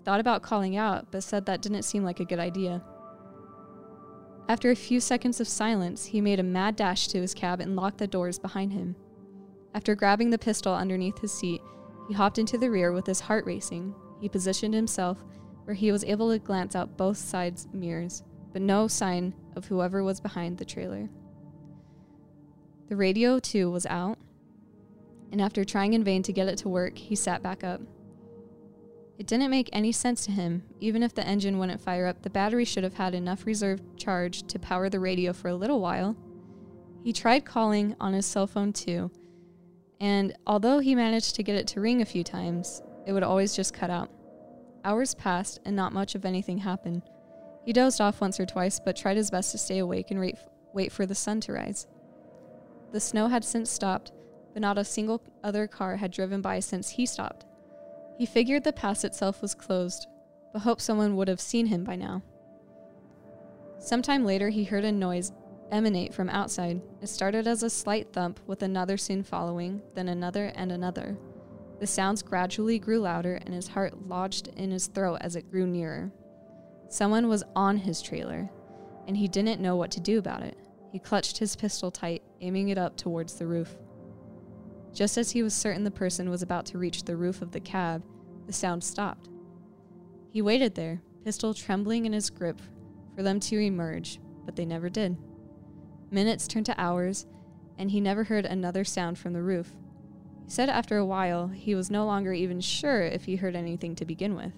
Thought 0.07 0.21
about 0.21 0.41
calling 0.41 0.77
out, 0.77 1.11
but 1.11 1.21
said 1.21 1.45
that 1.47 1.61
didn't 1.61 1.83
seem 1.83 2.05
like 2.05 2.21
a 2.21 2.25
good 2.25 2.39
idea. 2.39 2.81
After 4.47 4.71
a 4.71 4.75
few 4.75 5.01
seconds 5.01 5.41
of 5.41 5.49
silence, 5.49 6.05
he 6.05 6.21
made 6.21 6.39
a 6.39 6.43
mad 6.43 6.77
dash 6.77 7.09
to 7.09 7.19
his 7.19 7.33
cab 7.33 7.59
and 7.59 7.75
locked 7.75 7.97
the 7.97 8.07
doors 8.07 8.39
behind 8.39 8.71
him. 8.71 8.95
After 9.73 9.95
grabbing 9.95 10.29
the 10.29 10.37
pistol 10.37 10.73
underneath 10.73 11.19
his 11.19 11.33
seat, 11.33 11.59
he 12.07 12.13
hopped 12.13 12.39
into 12.39 12.57
the 12.57 12.71
rear 12.71 12.93
with 12.93 13.05
his 13.05 13.19
heart 13.19 13.45
racing. 13.45 13.93
He 14.21 14.29
positioned 14.29 14.73
himself 14.73 15.25
where 15.65 15.75
he 15.75 15.91
was 15.91 16.05
able 16.05 16.31
to 16.31 16.39
glance 16.39 16.73
out 16.73 16.95
both 16.95 17.17
sides' 17.17 17.67
mirrors, 17.73 18.23
but 18.53 18.61
no 18.61 18.87
sign 18.87 19.33
of 19.57 19.65
whoever 19.65 20.05
was 20.05 20.21
behind 20.21 20.57
the 20.57 20.63
trailer. 20.63 21.09
The 22.87 22.95
radio, 22.95 23.39
too, 23.39 23.69
was 23.69 23.85
out, 23.85 24.17
and 25.33 25.41
after 25.41 25.65
trying 25.65 25.91
in 25.91 26.05
vain 26.05 26.23
to 26.23 26.31
get 26.31 26.47
it 26.47 26.59
to 26.59 26.69
work, 26.69 26.97
he 26.97 27.13
sat 27.13 27.43
back 27.43 27.65
up. 27.65 27.81
It 29.17 29.25
didn't 29.25 29.49
make 29.49 29.69
any 29.73 29.91
sense 29.91 30.25
to 30.25 30.31
him. 30.31 30.63
Even 30.79 31.01
if 31.01 31.15
the 31.15 31.25
engine 31.25 31.57
wouldn't 31.57 31.81
fire 31.81 32.05
up, 32.05 32.21
the 32.21 32.29
battery 32.29 32.65
should 32.65 32.83
have 32.83 32.93
had 32.93 33.15
enough 33.15 33.45
reserve 33.45 33.81
charge 33.97 34.43
to 34.43 34.59
power 34.59 34.89
the 34.89 34.99
radio 34.99 35.33
for 35.33 35.47
a 35.47 35.55
little 35.55 35.81
while. 35.81 36.15
He 37.03 37.13
tried 37.13 37.45
calling 37.45 37.95
on 37.99 38.13
his 38.13 38.25
cell 38.25 38.47
phone 38.47 38.73
too, 38.73 39.11
and 39.99 40.35
although 40.45 40.79
he 40.79 40.93
managed 40.93 41.35
to 41.35 41.43
get 41.43 41.55
it 41.55 41.67
to 41.67 41.81
ring 41.81 42.01
a 42.01 42.05
few 42.05 42.23
times, 42.23 42.81
it 43.07 43.13
would 43.13 43.23
always 43.23 43.55
just 43.55 43.73
cut 43.73 43.89
out. 43.89 44.11
Hours 44.83 45.15
passed, 45.15 45.59
and 45.65 45.75
not 45.75 45.93
much 45.93 46.13
of 46.13 46.25
anything 46.25 46.59
happened. 46.59 47.01
He 47.65 47.73
dozed 47.73 47.99
off 47.99 48.21
once 48.21 48.39
or 48.39 48.45
twice, 48.45 48.79
but 48.79 48.95
tried 48.95 49.17
his 49.17 49.31
best 49.31 49.51
to 49.51 49.57
stay 49.57 49.79
awake 49.79 50.11
and 50.11 50.19
wait, 50.19 50.35
wait 50.73 50.91
for 50.91 51.05
the 51.05 51.15
sun 51.15 51.41
to 51.41 51.53
rise. 51.53 51.87
The 52.91 52.99
snow 52.99 53.27
had 53.27 53.43
since 53.43 53.69
stopped, 53.71 54.11
but 54.53 54.61
not 54.61 54.77
a 54.77 54.85
single 54.85 55.21
other 55.43 55.67
car 55.67 55.97
had 55.97 56.11
driven 56.11 56.41
by 56.41 56.59
since 56.59 56.91
he 56.91 57.05
stopped. 57.05 57.45
He 58.17 58.25
figured 58.25 58.63
the 58.63 58.73
pass 58.73 59.03
itself 59.03 59.41
was 59.41 59.53
closed, 59.53 60.07
but 60.51 60.63
hoped 60.63 60.81
someone 60.81 61.15
would 61.15 61.27
have 61.27 61.39
seen 61.39 61.67
him 61.67 61.83
by 61.83 61.95
now. 61.95 62.23
Sometime 63.79 64.25
later, 64.25 64.49
he 64.49 64.63
heard 64.63 64.85
a 64.85 64.91
noise 64.91 65.31
emanate 65.71 66.13
from 66.13 66.29
outside. 66.29 66.81
It 67.01 67.07
started 67.07 67.47
as 67.47 67.61
a 67.61 67.69
slight 67.69 68.11
thump, 68.13 68.39
with 68.47 68.63
another 68.63 68.97
soon 68.97 69.21
following, 69.21 69.81
then 69.93 70.07
another 70.07 70.51
and 70.55 70.71
another. 70.71 71.17
The 71.79 71.85
sounds 71.85 72.23
gradually 72.23 72.79
grew 72.79 72.99
louder, 72.99 73.35
and 73.35 73.53
his 73.53 73.67
heart 73.67 74.07
lodged 74.07 74.47
in 74.55 74.71
his 74.71 74.87
throat 74.87 75.19
as 75.21 75.35
it 75.35 75.51
grew 75.51 75.67
nearer. 75.67 76.11
Someone 76.89 77.27
was 77.27 77.43
on 77.55 77.77
his 77.77 78.01
trailer, 78.01 78.49
and 79.07 79.15
he 79.15 79.27
didn't 79.27 79.61
know 79.61 79.75
what 79.75 79.91
to 79.91 79.99
do 79.99 80.17
about 80.17 80.41
it. 80.41 80.57
He 80.91 80.99
clutched 80.99 81.37
his 81.37 81.55
pistol 81.55 81.91
tight, 81.91 82.23
aiming 82.41 82.69
it 82.69 82.77
up 82.79 82.97
towards 82.97 83.35
the 83.35 83.45
roof. 83.45 83.75
Just 84.97 85.15
as 85.19 85.29
he 85.29 85.43
was 85.43 85.53
certain 85.53 85.83
the 85.83 85.91
person 85.91 86.27
was 86.27 86.41
about 86.41 86.65
to 86.65 86.79
reach 86.79 87.03
the 87.03 87.15
roof 87.15 87.43
of 87.43 87.51
the 87.51 87.59
cab, 87.59 88.03
the 88.47 88.51
sound 88.51 88.83
stopped. 88.83 89.29
He 90.31 90.41
waited 90.41 90.73
there, 90.73 91.03
pistol 91.23 91.53
trembling 91.53 92.07
in 92.07 92.13
his 92.13 92.31
grip, 92.31 92.59
for 93.15 93.21
them 93.21 93.39
to 93.41 93.59
emerge, 93.59 94.19
but 94.43 94.55
they 94.55 94.65
never 94.65 94.89
did. 94.89 95.15
Minutes 96.09 96.47
turned 96.47 96.65
to 96.65 96.81
hours, 96.81 97.27
and 97.77 97.91
he 97.91 98.01
never 98.01 98.23
heard 98.23 98.47
another 98.47 98.83
sound 98.83 99.19
from 99.19 99.33
the 99.33 99.43
roof. 99.43 99.69
He 100.45 100.49
said 100.49 100.67
after 100.67 100.97
a 100.97 101.05
while 101.05 101.49
he 101.49 101.75
was 101.75 101.91
no 101.91 102.03
longer 102.03 102.33
even 102.33 102.59
sure 102.59 103.03
if 103.03 103.25
he 103.25 103.35
heard 103.35 103.55
anything 103.55 103.93
to 103.97 104.03
begin 104.03 104.33
with. 104.33 104.53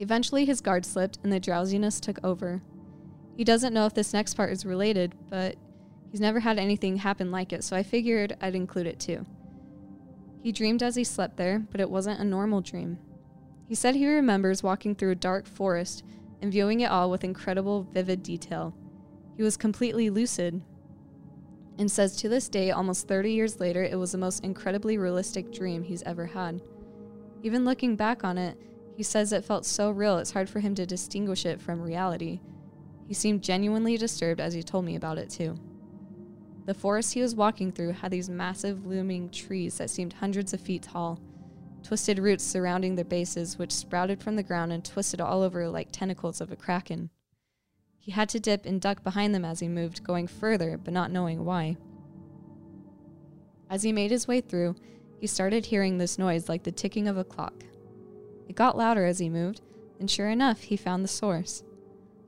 Eventually, 0.00 0.44
his 0.44 0.60
guard 0.60 0.84
slipped 0.84 1.20
and 1.22 1.32
the 1.32 1.38
drowsiness 1.38 2.00
took 2.00 2.18
over. 2.24 2.62
He 3.36 3.44
doesn't 3.44 3.72
know 3.72 3.86
if 3.86 3.94
this 3.94 4.12
next 4.12 4.34
part 4.34 4.50
is 4.50 4.66
related, 4.66 5.14
but 5.28 5.54
he's 6.10 6.20
never 6.20 6.40
had 6.40 6.58
anything 6.58 6.96
happen 6.96 7.30
like 7.30 7.52
it, 7.52 7.64
so 7.64 7.76
I 7.76 7.82
figured 7.82 8.36
I'd 8.40 8.54
include 8.54 8.86
it 8.86 9.00
too. 9.00 9.26
He 10.42 10.52
dreamed 10.52 10.82
as 10.82 10.96
he 10.96 11.04
slept 11.04 11.36
there, 11.36 11.58
but 11.70 11.80
it 11.80 11.90
wasn't 11.90 12.20
a 12.20 12.24
normal 12.24 12.60
dream. 12.60 12.98
He 13.66 13.74
said 13.74 13.94
he 13.94 14.08
remembers 14.08 14.62
walking 14.62 14.94
through 14.94 15.12
a 15.12 15.16
dark 15.16 15.46
forest 15.46 16.02
and 16.42 16.50
viewing 16.50 16.80
it 16.80 16.90
all 16.90 17.10
with 17.10 17.24
incredible, 17.24 17.86
vivid 17.92 18.22
detail. 18.22 18.74
He 19.36 19.42
was 19.42 19.56
completely 19.56 20.10
lucid 20.10 20.62
and 21.78 21.90
says 21.90 22.16
to 22.16 22.28
this 22.28 22.48
day, 22.48 22.70
almost 22.70 23.08
30 23.08 23.32
years 23.32 23.60
later, 23.60 23.82
it 23.82 23.98
was 23.98 24.12
the 24.12 24.18
most 24.18 24.44
incredibly 24.44 24.98
realistic 24.98 25.52
dream 25.52 25.82
he's 25.82 26.02
ever 26.02 26.26
had. 26.26 26.60
Even 27.42 27.64
looking 27.64 27.96
back 27.96 28.22
on 28.22 28.36
it, 28.36 28.58
he 28.96 29.02
says 29.02 29.32
it 29.32 29.44
felt 29.44 29.64
so 29.64 29.90
real 29.90 30.18
it's 30.18 30.32
hard 30.32 30.50
for 30.50 30.60
him 30.60 30.74
to 30.74 30.84
distinguish 30.84 31.46
it 31.46 31.60
from 31.60 31.80
reality. 31.80 32.40
He 33.06 33.14
seemed 33.14 33.42
genuinely 33.42 33.96
disturbed 33.96 34.40
as 34.40 34.52
he 34.52 34.62
told 34.62 34.84
me 34.84 34.96
about 34.96 35.16
it 35.16 35.30
too. 35.30 35.58
The 36.70 36.74
forest 36.74 37.14
he 37.14 37.20
was 37.20 37.34
walking 37.34 37.72
through 37.72 37.94
had 37.94 38.12
these 38.12 38.30
massive 38.30 38.86
looming 38.86 39.30
trees 39.30 39.78
that 39.78 39.90
seemed 39.90 40.12
hundreds 40.12 40.54
of 40.54 40.60
feet 40.60 40.84
tall, 40.84 41.18
twisted 41.82 42.20
roots 42.20 42.44
surrounding 42.44 42.94
their 42.94 43.04
bases, 43.04 43.58
which 43.58 43.72
sprouted 43.72 44.22
from 44.22 44.36
the 44.36 44.44
ground 44.44 44.72
and 44.72 44.84
twisted 44.84 45.20
all 45.20 45.42
over 45.42 45.68
like 45.68 45.88
tentacles 45.90 46.40
of 46.40 46.52
a 46.52 46.54
kraken. 46.54 47.10
He 47.98 48.12
had 48.12 48.28
to 48.28 48.38
dip 48.38 48.66
and 48.66 48.80
duck 48.80 49.02
behind 49.02 49.34
them 49.34 49.44
as 49.44 49.58
he 49.58 49.66
moved, 49.66 50.04
going 50.04 50.28
further, 50.28 50.78
but 50.78 50.94
not 50.94 51.10
knowing 51.10 51.44
why. 51.44 51.76
As 53.68 53.82
he 53.82 53.90
made 53.90 54.12
his 54.12 54.28
way 54.28 54.40
through, 54.40 54.76
he 55.18 55.26
started 55.26 55.66
hearing 55.66 55.98
this 55.98 56.20
noise 56.20 56.48
like 56.48 56.62
the 56.62 56.70
ticking 56.70 57.08
of 57.08 57.16
a 57.16 57.24
clock. 57.24 57.64
It 58.48 58.54
got 58.54 58.78
louder 58.78 59.06
as 59.06 59.18
he 59.18 59.28
moved, 59.28 59.60
and 59.98 60.08
sure 60.08 60.28
enough, 60.28 60.60
he 60.60 60.76
found 60.76 61.02
the 61.02 61.08
source 61.08 61.64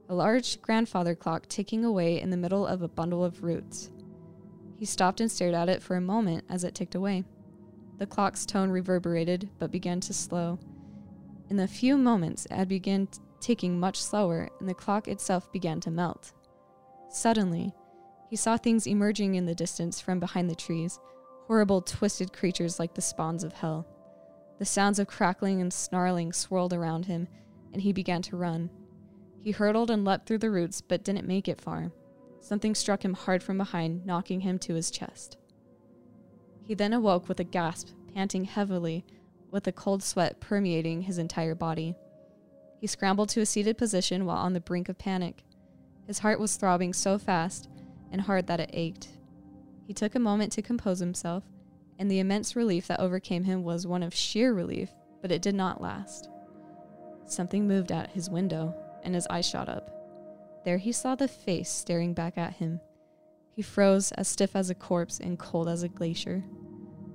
a 0.08 0.14
large 0.16 0.60
grandfather 0.60 1.14
clock 1.14 1.46
ticking 1.48 1.84
away 1.84 2.20
in 2.20 2.30
the 2.30 2.36
middle 2.36 2.66
of 2.66 2.82
a 2.82 2.88
bundle 2.88 3.24
of 3.24 3.44
roots. 3.44 3.88
He 4.82 4.86
stopped 4.86 5.20
and 5.20 5.30
stared 5.30 5.54
at 5.54 5.68
it 5.68 5.80
for 5.80 5.94
a 5.94 6.00
moment 6.00 6.42
as 6.48 6.64
it 6.64 6.74
ticked 6.74 6.96
away. 6.96 7.22
The 7.98 8.06
clock's 8.06 8.44
tone 8.44 8.68
reverberated 8.68 9.48
but 9.60 9.70
began 9.70 10.00
to 10.00 10.12
slow. 10.12 10.58
In 11.48 11.60
a 11.60 11.68
few 11.68 11.96
moments, 11.96 12.46
it 12.46 12.54
had 12.54 12.66
begun 12.66 13.06
ticking 13.38 13.78
much 13.78 14.02
slower, 14.02 14.48
and 14.58 14.68
the 14.68 14.74
clock 14.74 15.06
itself 15.06 15.52
began 15.52 15.78
to 15.82 15.92
melt. 15.92 16.32
Suddenly, 17.10 17.72
he 18.28 18.34
saw 18.34 18.56
things 18.56 18.88
emerging 18.88 19.36
in 19.36 19.46
the 19.46 19.54
distance 19.54 20.00
from 20.00 20.18
behind 20.18 20.50
the 20.50 20.56
trees, 20.56 20.98
horrible, 21.46 21.80
twisted 21.80 22.32
creatures 22.32 22.80
like 22.80 22.94
the 22.94 23.00
spawns 23.00 23.44
of 23.44 23.52
hell. 23.52 23.86
The 24.58 24.64
sounds 24.64 24.98
of 24.98 25.06
crackling 25.06 25.60
and 25.60 25.72
snarling 25.72 26.32
swirled 26.32 26.72
around 26.72 27.06
him, 27.06 27.28
and 27.72 27.82
he 27.82 27.92
began 27.92 28.22
to 28.22 28.36
run. 28.36 28.68
He 29.42 29.52
hurtled 29.52 29.92
and 29.92 30.04
leapt 30.04 30.26
through 30.26 30.38
the 30.38 30.50
roots, 30.50 30.80
but 30.80 31.04
didn't 31.04 31.28
make 31.28 31.46
it 31.46 31.60
far. 31.60 31.92
Something 32.42 32.74
struck 32.74 33.04
him 33.04 33.14
hard 33.14 33.40
from 33.40 33.56
behind, 33.56 34.04
knocking 34.04 34.40
him 34.40 34.58
to 34.58 34.74
his 34.74 34.90
chest. 34.90 35.36
He 36.64 36.74
then 36.74 36.92
awoke 36.92 37.28
with 37.28 37.38
a 37.38 37.44
gasp, 37.44 37.90
panting 38.12 38.44
heavily, 38.44 39.04
with 39.52 39.66
a 39.68 39.72
cold 39.72 40.02
sweat 40.02 40.40
permeating 40.40 41.02
his 41.02 41.18
entire 41.18 41.54
body. 41.54 41.94
He 42.80 42.88
scrambled 42.88 43.28
to 43.30 43.40
a 43.40 43.46
seated 43.46 43.78
position 43.78 44.26
while 44.26 44.38
on 44.38 44.54
the 44.54 44.60
brink 44.60 44.88
of 44.88 44.98
panic. 44.98 45.44
His 46.08 46.18
heart 46.18 46.40
was 46.40 46.56
throbbing 46.56 46.92
so 46.92 47.16
fast 47.16 47.68
and 48.10 48.20
hard 48.20 48.48
that 48.48 48.60
it 48.60 48.70
ached. 48.72 49.08
He 49.86 49.94
took 49.94 50.16
a 50.16 50.20
moment 50.20 50.50
to 50.52 50.62
compose 50.62 50.98
himself, 50.98 51.44
and 51.96 52.10
the 52.10 52.18
immense 52.18 52.56
relief 52.56 52.88
that 52.88 52.98
overcame 52.98 53.44
him 53.44 53.62
was 53.62 53.86
one 53.86 54.02
of 54.02 54.12
sheer 54.12 54.52
relief, 54.52 54.90
but 55.20 55.30
it 55.30 55.42
did 55.42 55.54
not 55.54 55.80
last. 55.80 56.28
Something 57.24 57.68
moved 57.68 57.92
at 57.92 58.10
his 58.10 58.28
window, 58.28 58.74
and 59.04 59.14
his 59.14 59.28
eyes 59.28 59.48
shot 59.48 59.68
up. 59.68 60.01
There 60.64 60.78
he 60.78 60.92
saw 60.92 61.14
the 61.14 61.28
face 61.28 61.70
staring 61.70 62.14
back 62.14 62.38
at 62.38 62.54
him. 62.54 62.80
He 63.54 63.62
froze 63.62 64.12
as 64.12 64.28
stiff 64.28 64.56
as 64.56 64.70
a 64.70 64.74
corpse 64.74 65.20
and 65.20 65.38
cold 65.38 65.68
as 65.68 65.82
a 65.82 65.88
glacier. 65.88 66.44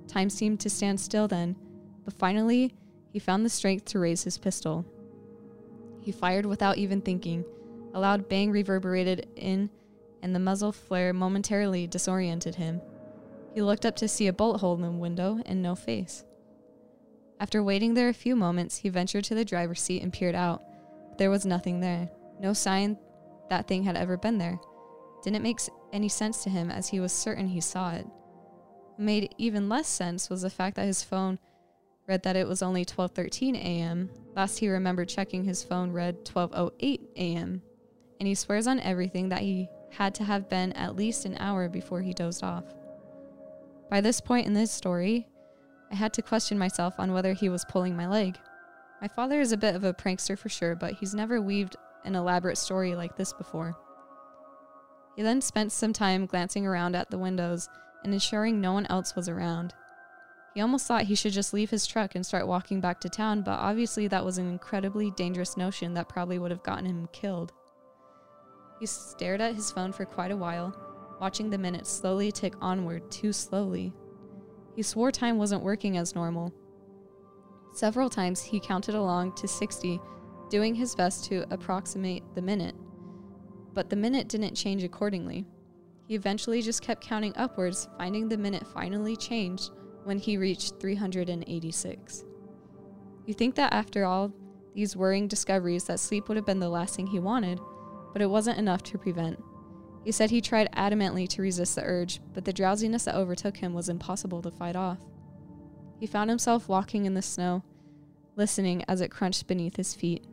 Time 0.06 0.30
seemed 0.30 0.60
to 0.60 0.70
stand 0.70 1.00
still 1.00 1.28
then, 1.28 1.56
but 2.04 2.14
finally 2.14 2.74
he 3.12 3.18
found 3.18 3.44
the 3.44 3.50
strength 3.50 3.84
to 3.86 3.98
raise 3.98 4.24
his 4.24 4.38
pistol 4.38 4.84
he 6.08 6.12
fired 6.12 6.46
without 6.46 6.78
even 6.78 7.02
thinking. 7.02 7.44
A 7.92 8.00
loud 8.00 8.30
bang 8.30 8.50
reverberated 8.50 9.28
in, 9.36 9.68
and 10.22 10.34
the 10.34 10.38
muzzle 10.38 10.72
flare 10.72 11.12
momentarily 11.12 11.86
disoriented 11.86 12.54
him. 12.54 12.80
He 13.54 13.60
looked 13.60 13.84
up 13.84 13.94
to 13.96 14.08
see 14.08 14.26
a 14.26 14.32
bullet 14.32 14.56
hole 14.56 14.74
in 14.74 14.80
the 14.80 14.90
window 14.90 15.38
and 15.44 15.60
no 15.60 15.74
face. 15.74 16.24
After 17.38 17.62
waiting 17.62 17.92
there 17.92 18.08
a 18.08 18.14
few 18.14 18.36
moments, 18.36 18.78
he 18.78 18.88
ventured 18.88 19.24
to 19.24 19.34
the 19.34 19.44
driver's 19.44 19.82
seat 19.82 20.02
and 20.02 20.10
peered 20.10 20.34
out. 20.34 20.62
There 21.18 21.28
was 21.28 21.44
nothing 21.44 21.80
there. 21.80 22.08
No 22.40 22.54
sign 22.54 22.96
that 23.50 23.66
thing 23.66 23.82
had 23.84 23.96
ever 23.96 24.16
been 24.16 24.38
there. 24.38 24.58
Didn't 25.22 25.42
make 25.42 25.60
any 25.92 26.08
sense 26.08 26.42
to 26.44 26.50
him 26.50 26.70
as 26.70 26.88
he 26.88 27.00
was 27.00 27.12
certain 27.12 27.48
he 27.48 27.60
saw 27.60 27.92
it. 27.92 28.06
What 28.06 29.00
made 29.00 29.34
even 29.38 29.68
less 29.68 29.88
sense 29.88 30.30
was 30.30 30.42
the 30.42 30.50
fact 30.50 30.76
that 30.76 30.86
his 30.86 31.02
phone 31.02 31.38
read 32.06 32.22
that 32.22 32.36
it 32.36 32.48
was 32.48 32.62
only 32.62 32.84
12:13 32.84 33.54
a.m. 33.56 34.10
Last 34.34 34.58
he 34.58 34.68
remembered 34.68 35.08
checking 35.08 35.44
his 35.44 35.62
phone 35.62 35.92
read 35.92 36.24
12:08 36.24 37.00
a.m. 37.16 37.62
And 38.18 38.26
he 38.26 38.34
swears 38.34 38.66
on 38.66 38.80
everything 38.80 39.28
that 39.28 39.42
he 39.42 39.68
had 39.90 40.14
to 40.16 40.24
have 40.24 40.48
been 40.48 40.72
at 40.72 40.96
least 40.96 41.24
an 41.24 41.36
hour 41.38 41.68
before 41.68 42.00
he 42.00 42.12
dozed 42.12 42.42
off. 42.42 42.64
By 43.90 44.00
this 44.00 44.20
point 44.20 44.46
in 44.46 44.54
this 44.54 44.70
story, 44.70 45.28
I 45.90 45.94
had 45.94 46.12
to 46.14 46.22
question 46.22 46.58
myself 46.58 46.94
on 46.98 47.12
whether 47.12 47.32
he 47.32 47.48
was 47.48 47.64
pulling 47.64 47.96
my 47.96 48.06
leg. 48.06 48.38
My 49.00 49.08
father 49.08 49.40
is 49.40 49.52
a 49.52 49.56
bit 49.56 49.74
of 49.74 49.84
a 49.84 49.94
prankster 49.94 50.38
for 50.38 50.48
sure, 50.48 50.74
but 50.74 50.94
he's 50.94 51.14
never 51.14 51.40
weaved 51.40 51.76
an 52.08 52.16
elaborate 52.16 52.58
story 52.58 52.94
like 52.94 53.16
this 53.16 53.32
before. 53.32 53.76
He 55.16 55.22
then 55.22 55.40
spent 55.40 55.72
some 55.72 55.92
time 55.92 56.26
glancing 56.26 56.66
around 56.66 56.96
at 56.96 57.10
the 57.10 57.18
windows 57.18 57.68
and 58.02 58.12
ensuring 58.12 58.60
no 58.60 58.72
one 58.72 58.86
else 58.86 59.14
was 59.14 59.28
around. 59.28 59.74
He 60.54 60.60
almost 60.60 60.86
thought 60.86 61.02
he 61.02 61.14
should 61.14 61.32
just 61.32 61.52
leave 61.52 61.70
his 61.70 61.86
truck 61.86 62.14
and 62.14 62.24
start 62.24 62.46
walking 62.46 62.80
back 62.80 63.00
to 63.00 63.08
town, 63.08 63.42
but 63.42 63.58
obviously 63.58 64.08
that 64.08 64.24
was 64.24 64.38
an 64.38 64.48
incredibly 64.48 65.10
dangerous 65.12 65.56
notion 65.56 65.94
that 65.94 66.08
probably 66.08 66.38
would 66.38 66.50
have 66.50 66.62
gotten 66.62 66.86
him 66.86 67.08
killed. 67.12 67.52
He 68.80 68.86
stared 68.86 69.40
at 69.40 69.54
his 69.54 69.70
phone 69.70 69.92
for 69.92 70.04
quite 70.04 70.30
a 70.30 70.36
while, 70.36 70.76
watching 71.20 71.50
the 71.50 71.58
minutes 71.58 71.90
slowly 71.90 72.32
tick 72.32 72.54
onward 72.60 73.10
too 73.10 73.32
slowly. 73.32 73.92
He 74.76 74.82
swore 74.82 75.10
time 75.10 75.36
wasn't 75.36 75.62
working 75.62 75.96
as 75.96 76.14
normal. 76.14 76.52
Several 77.74 78.08
times 78.08 78.42
he 78.42 78.60
counted 78.60 78.94
along 78.94 79.34
to 79.36 79.48
60, 79.48 80.00
doing 80.50 80.74
his 80.74 80.94
best 80.94 81.24
to 81.26 81.46
approximate 81.52 82.22
the 82.34 82.42
minute. 82.42 82.74
But 83.74 83.90
the 83.90 83.96
minute 83.96 84.28
didn't 84.28 84.54
change 84.54 84.82
accordingly. 84.84 85.46
He 86.06 86.14
eventually 86.14 86.62
just 86.62 86.82
kept 86.82 87.04
counting 87.04 87.32
upwards, 87.36 87.88
finding 87.98 88.28
the 88.28 88.38
minute 88.38 88.66
finally 88.66 89.16
changed 89.16 89.70
when 90.04 90.18
he 90.18 90.38
reached 90.38 90.80
386. 90.80 92.24
You 93.26 93.34
think 93.34 93.54
that 93.56 93.74
after 93.74 94.04
all 94.04 94.32
these 94.74 94.96
worrying 94.96 95.28
discoveries 95.28 95.84
that 95.84 96.00
sleep 96.00 96.28
would 96.28 96.36
have 96.36 96.46
been 96.46 96.60
the 96.60 96.68
last 96.68 96.96
thing 96.96 97.06
he 97.06 97.18
wanted, 97.18 97.60
but 98.12 98.22
it 98.22 98.30
wasn't 98.30 98.58
enough 98.58 98.82
to 98.84 98.98
prevent. 98.98 99.38
He 100.04 100.12
said 100.12 100.30
he 100.30 100.40
tried 100.40 100.72
adamantly 100.72 101.28
to 101.28 101.42
resist 101.42 101.74
the 101.74 101.82
urge, 101.82 102.20
but 102.32 102.46
the 102.46 102.52
drowsiness 102.52 103.04
that 103.04 103.16
overtook 103.16 103.58
him 103.58 103.74
was 103.74 103.90
impossible 103.90 104.40
to 104.42 104.50
fight 104.50 104.76
off. 104.76 104.98
He 106.00 106.06
found 106.06 106.30
himself 106.30 106.68
walking 106.68 107.04
in 107.04 107.14
the 107.14 107.20
snow, 107.22 107.62
listening 108.36 108.84
as 108.88 109.00
it 109.02 109.10
crunched 109.10 109.46
beneath 109.46 109.76
his 109.76 109.94
feet. 109.94 110.24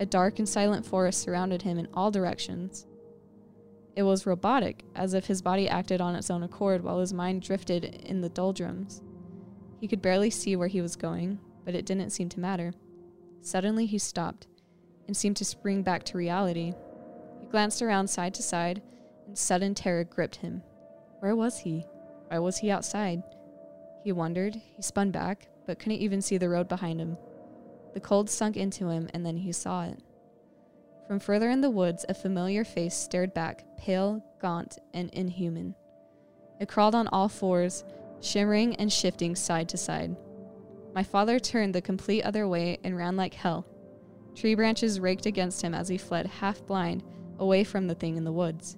A 0.00 0.06
dark 0.06 0.38
and 0.38 0.48
silent 0.48 0.86
forest 0.86 1.20
surrounded 1.20 1.60
him 1.60 1.78
in 1.78 1.86
all 1.92 2.10
directions. 2.10 2.86
It 3.96 4.02
was 4.02 4.24
robotic, 4.24 4.82
as 4.94 5.12
if 5.12 5.26
his 5.26 5.42
body 5.42 5.68
acted 5.68 6.00
on 6.00 6.14
its 6.14 6.30
own 6.30 6.42
accord 6.42 6.82
while 6.82 6.98
his 7.00 7.12
mind 7.12 7.42
drifted 7.42 7.84
in 7.84 8.22
the 8.22 8.30
doldrums. 8.30 9.02
He 9.78 9.86
could 9.86 10.00
barely 10.00 10.30
see 10.30 10.56
where 10.56 10.68
he 10.68 10.80
was 10.80 10.96
going, 10.96 11.38
but 11.66 11.74
it 11.74 11.84
didn't 11.84 12.10
seem 12.10 12.30
to 12.30 12.40
matter. 12.40 12.72
Suddenly 13.42 13.84
he 13.84 13.98
stopped 13.98 14.46
and 15.06 15.14
seemed 15.14 15.36
to 15.36 15.44
spring 15.44 15.82
back 15.82 16.04
to 16.04 16.16
reality. 16.16 16.72
He 17.40 17.46
glanced 17.48 17.82
around 17.82 18.08
side 18.08 18.32
to 18.34 18.42
side, 18.42 18.80
and 19.26 19.36
sudden 19.36 19.74
terror 19.74 20.04
gripped 20.04 20.36
him. 20.36 20.62
Where 21.18 21.36
was 21.36 21.58
he? 21.58 21.84
Why 22.28 22.38
was 22.38 22.56
he 22.56 22.70
outside? 22.70 23.22
He 24.02 24.12
wondered. 24.12 24.54
He 24.54 24.80
spun 24.80 25.10
back, 25.10 25.48
but 25.66 25.78
couldn't 25.78 25.98
even 25.98 26.22
see 26.22 26.38
the 26.38 26.48
road 26.48 26.68
behind 26.68 27.00
him. 27.00 27.18
The 27.94 28.00
cold 28.00 28.30
sunk 28.30 28.56
into 28.56 28.88
him, 28.88 29.08
and 29.12 29.24
then 29.24 29.36
he 29.36 29.52
saw 29.52 29.84
it. 29.84 29.98
From 31.06 31.18
further 31.18 31.50
in 31.50 31.60
the 31.60 31.70
woods, 31.70 32.04
a 32.08 32.14
familiar 32.14 32.64
face 32.64 32.94
stared 32.94 33.34
back, 33.34 33.64
pale, 33.76 34.24
gaunt, 34.40 34.78
and 34.94 35.10
inhuman. 35.10 35.74
It 36.60 36.68
crawled 36.68 36.94
on 36.94 37.08
all 37.08 37.28
fours, 37.28 37.84
shimmering 38.20 38.76
and 38.76 38.92
shifting 38.92 39.34
side 39.34 39.68
to 39.70 39.76
side. 39.76 40.16
My 40.94 41.02
father 41.02 41.38
turned 41.38 41.74
the 41.74 41.82
complete 41.82 42.22
other 42.22 42.46
way 42.46 42.78
and 42.84 42.96
ran 42.96 43.16
like 43.16 43.34
hell. 43.34 43.66
Tree 44.34 44.54
branches 44.54 45.00
raked 45.00 45.26
against 45.26 45.62
him 45.62 45.74
as 45.74 45.88
he 45.88 45.98
fled 45.98 46.26
half 46.26 46.64
blind 46.66 47.02
away 47.38 47.64
from 47.64 47.88
the 47.88 47.94
thing 47.94 48.16
in 48.16 48.24
the 48.24 48.32
woods. 48.32 48.76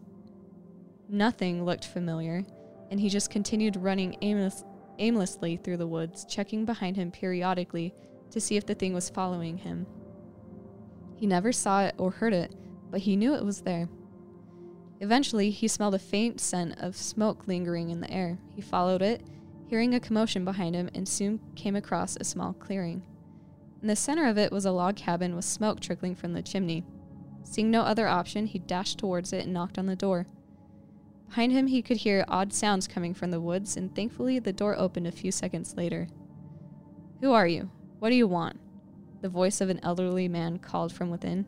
Nothing 1.09 1.65
looked 1.65 1.85
familiar, 1.85 2.45
and 2.91 2.99
he 2.99 3.09
just 3.09 3.31
continued 3.31 3.77
running 3.77 4.17
aimless- 4.23 4.65
aimlessly 4.99 5.57
through 5.57 5.77
the 5.77 5.87
woods, 5.87 6.25
checking 6.25 6.65
behind 6.65 6.97
him 6.97 7.11
periodically 7.11 7.95
to 8.33 8.41
see 8.41 8.57
if 8.57 8.67
the 8.67 8.75
thing 8.75 8.93
was 8.93 9.09
following 9.09 9.59
him. 9.59 9.87
He 11.17 11.27
never 11.27 11.53
saw 11.53 11.85
it 11.85 11.95
or 11.99 12.11
heard 12.11 12.33
it, 12.33 12.55
but 12.91 13.01
he 13.01 13.17
knew 13.17 13.35
it 13.35 13.45
was 13.45 13.63
there. 13.63 13.89
Eventually, 15.01 15.51
he 15.51 15.69
smelled 15.69 15.95
a 15.95 15.99
faint 15.99 16.41
scent 16.41 16.79
of 16.79 16.97
smoke 16.97 17.47
lingering 17.47 17.91
in 17.91 18.01
the 18.01 18.11
air. 18.11 18.39
He 18.55 18.63
followed 18.63 19.03
it, 19.03 19.23
hearing 19.67 19.95
a 19.95 20.01
commotion 20.01 20.45
behind 20.45 20.75
him, 20.75 20.91
and 20.95 21.09
soon 21.09 21.41
came 21.57 21.77
across 21.77 22.17
a 22.17 22.25
small 22.25 22.53
clearing. 22.53 23.03
In 23.81 23.89
the 23.89 23.97
center 23.97 24.29
of 24.29 24.39
it 24.39 24.53
was 24.53 24.65
a 24.65 24.71
log 24.71 24.97
cabin 24.97 25.35
with 25.35 25.45
smoke 25.45 25.81
trickling 25.81 26.15
from 26.15 26.35
the 26.35 26.43
chimney. 26.43 26.85
Seeing 27.43 27.71
no 27.71 27.83
other 27.83 28.07
option, 28.07 28.47
he 28.47 28.61
dashed 28.61 28.99
towards 28.99 29.33
it 29.33 29.45
and 29.45 29.53
knocked 29.53 29.79
on 29.79 29.87
the 29.87 29.97
door. 29.97 30.27
Behind 31.29 31.51
him, 31.51 31.67
he 31.67 31.83
could 31.83 31.97
hear 31.97 32.25
odd 32.29 32.53
sounds 32.53 32.87
coming 32.87 33.15
from 33.15 33.31
the 33.31 33.41
woods, 33.41 33.77
and 33.77 33.95
thankfully, 33.95 34.39
the 34.39 34.53
door 34.53 34.79
opened 34.79 35.07
a 35.07 35.13
few 35.13 35.33
seconds 35.33 35.75
later. 35.77 36.07
Who 37.21 37.33
are 37.33 37.47
you? 37.49 37.71
What 38.03 38.11
do 38.11 38.17
you 38.17 38.27
want? 38.27 38.59
the 39.21 39.29
voice 39.29 39.61
of 39.61 39.69
an 39.69 39.79
elderly 39.85 40.27
man 40.27 40.59
called 40.59 40.93
from 40.93 41.09
within. 41.09 41.47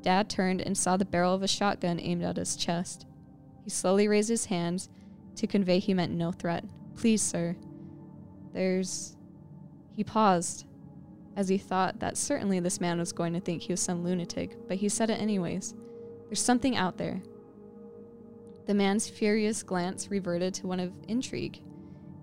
Dad 0.00 0.30
turned 0.30 0.62
and 0.62 0.78
saw 0.78 0.96
the 0.96 1.04
barrel 1.04 1.34
of 1.34 1.42
a 1.42 1.46
shotgun 1.46 2.00
aimed 2.00 2.22
at 2.22 2.38
his 2.38 2.56
chest. 2.56 3.04
He 3.64 3.68
slowly 3.68 4.08
raised 4.08 4.30
his 4.30 4.46
hands 4.46 4.88
to 5.36 5.46
convey 5.46 5.80
he 5.80 5.92
meant 5.92 6.14
no 6.14 6.32
threat. 6.32 6.64
Please, 6.96 7.20
sir. 7.20 7.54
There's. 8.54 9.14
He 9.94 10.04
paused, 10.04 10.64
as 11.36 11.50
he 11.50 11.58
thought 11.58 12.00
that 12.00 12.16
certainly 12.16 12.60
this 12.60 12.80
man 12.80 12.98
was 12.98 13.12
going 13.12 13.34
to 13.34 13.40
think 13.40 13.60
he 13.60 13.74
was 13.74 13.80
some 13.80 14.02
lunatic, 14.02 14.56
but 14.66 14.78
he 14.78 14.88
said 14.88 15.10
it 15.10 15.20
anyways. 15.20 15.74
There's 16.28 16.40
something 16.40 16.76
out 16.76 16.96
there. 16.96 17.20
The 18.64 18.72
man's 18.72 19.06
furious 19.10 19.62
glance 19.62 20.10
reverted 20.10 20.54
to 20.54 20.66
one 20.66 20.80
of 20.80 20.94
intrigue. 21.08 21.60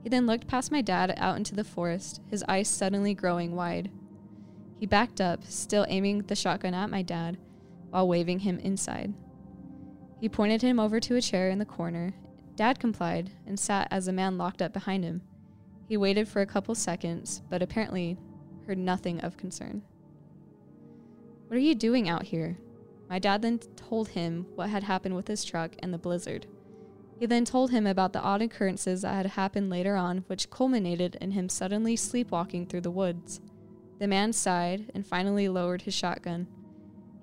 He 0.04 0.10
then 0.10 0.26
looked 0.26 0.48
past 0.48 0.72
my 0.72 0.82
dad 0.82 1.14
out 1.18 1.38
into 1.38 1.56
the 1.56 1.64
forest, 1.64 2.22
his 2.28 2.44
eyes 2.48 2.68
suddenly 2.68 3.14
growing 3.14 3.56
wide. 3.56 3.92
He 4.80 4.86
backed 4.88 5.22
up, 5.22 5.44
still 5.46 5.86
aiming 5.90 6.24
the 6.24 6.36
shotgun 6.36 6.74
at 6.74 6.90
my 6.90 7.04
dad, 7.04 7.38
while 7.92 8.08
waving 8.08 8.40
him 8.40 8.58
inside. 8.60 9.14
He 10.20 10.30
pointed 10.30 10.62
him 10.62 10.80
over 10.80 11.00
to 11.00 11.16
a 11.16 11.22
chair 11.22 11.50
in 11.50 11.60
the 11.60 11.66
corner. 11.66 12.14
Dad 12.56 12.80
complied 12.80 13.32
and 13.46 13.60
sat 13.60 13.88
as 13.92 14.08
a 14.08 14.14
man 14.14 14.38
locked 14.38 14.62
up 14.62 14.74
behind 14.74 15.04
him. 15.04 15.22
He 15.88 15.98
waited 15.98 16.28
for 16.28 16.42
a 16.42 16.48
couple 16.48 16.74
seconds, 16.74 17.42
but 17.50 17.62
apparently 17.62 18.18
heard 18.66 18.78
nothing 18.78 19.20
of 19.22 19.38
concern. 19.38 19.84
What 21.48 21.58
are 21.58 21.60
you 21.60 21.76
doing 21.76 22.08
out 22.08 22.24
here? 22.24 22.58
My 23.10 23.20
dad 23.20 23.42
then 23.42 23.60
told 23.76 24.10
him 24.10 24.46
what 24.56 24.70
had 24.70 24.84
happened 24.84 25.16
with 25.16 25.28
his 25.28 25.44
truck 25.44 25.76
and 25.80 25.94
the 25.94 25.98
blizzard. 25.98 26.48
He 27.22 27.28
then 27.28 27.46
told 27.46 27.70
him 27.70 27.86
about 27.86 28.14
the 28.14 28.20
odd 28.20 28.42
occurrences 28.42 29.04
that 29.04 29.14
had 29.14 29.26
happened 29.28 29.70
later 29.70 29.96
on, 29.96 30.24
which 30.26 30.50
culminated 30.50 31.20
in 31.22 31.30
him 31.30 31.50
suddenly 31.50 31.96
sleepwalking 31.96 32.66
through 32.66 32.82
the 32.82 32.90
woods. 32.90 33.42
The 34.00 34.08
man 34.08 34.34
sighed 34.34 34.90
and 34.96 35.06
finally 35.06 35.48
lowered 35.48 35.84
his 35.84 35.94
shotgun. 35.94 36.48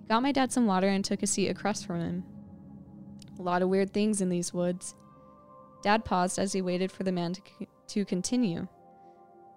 He 0.01 0.07
got 0.07 0.23
my 0.23 0.31
dad 0.31 0.53
some 0.53 0.67
water 0.67 0.87
and 0.87 1.05
took 1.05 1.25
a 1.25 1.27
seat 1.27 1.49
across 1.49 1.83
from 1.83 1.99
him. 1.99 2.25
A 3.41 3.43
lot 3.43 3.61
of 3.61 3.71
weird 3.71 3.93
things 3.93 4.21
in 4.21 4.29
these 4.29 4.55
woods. 4.55 4.95
Dad 5.83 6.05
paused 6.05 6.39
as 6.39 6.53
he 6.53 6.63
waited 6.63 6.93
for 6.93 7.03
the 7.03 7.11
man 7.11 7.33
to, 7.33 7.43
to 7.89 8.05
continue. 8.05 8.69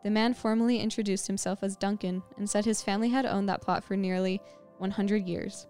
The 0.03 0.09
man 0.09 0.33
formally 0.33 0.79
introduced 0.79 1.27
himself 1.27 1.59
as 1.61 1.77
Duncan 1.77 2.23
and 2.37 2.49
said 2.49 2.65
his 2.65 2.81
family 2.81 3.09
had 3.09 3.27
owned 3.27 3.47
that 3.49 3.61
plot 3.61 3.83
for 3.83 3.95
nearly 3.95 4.41
100 4.79 5.27
years. 5.27 5.67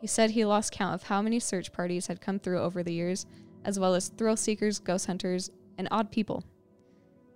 He 0.00 0.06
said 0.06 0.30
he 0.30 0.46
lost 0.46 0.72
count 0.72 0.94
of 0.94 1.02
how 1.02 1.20
many 1.20 1.38
search 1.40 1.72
parties 1.74 2.06
had 2.06 2.22
come 2.22 2.38
through 2.38 2.60
over 2.60 2.82
the 2.82 2.94
years, 2.94 3.26
as 3.64 3.78
well 3.78 3.94
as 3.94 4.08
thrill 4.08 4.36
seekers, 4.36 4.78
ghost 4.78 5.06
hunters, 5.06 5.50
and 5.78 5.88
odd 5.90 6.10
people. 6.10 6.44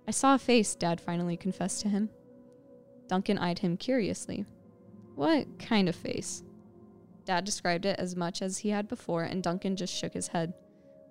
I 0.07 0.11
saw 0.11 0.35
a 0.35 0.39
face, 0.39 0.75
Dad 0.75 0.99
finally 0.99 1.37
confessed 1.37 1.81
to 1.81 1.89
him. 1.89 2.09
Duncan 3.07 3.37
eyed 3.37 3.59
him 3.59 3.77
curiously. 3.77 4.45
What 5.15 5.59
kind 5.59 5.89
of 5.89 5.95
face? 5.95 6.43
Dad 7.25 7.43
described 7.43 7.85
it 7.85 7.99
as 7.99 8.15
much 8.15 8.41
as 8.41 8.59
he 8.59 8.69
had 8.69 8.87
before, 8.87 9.23
and 9.23 9.43
Duncan 9.43 9.75
just 9.75 9.93
shook 9.93 10.13
his 10.13 10.29
head. 10.29 10.53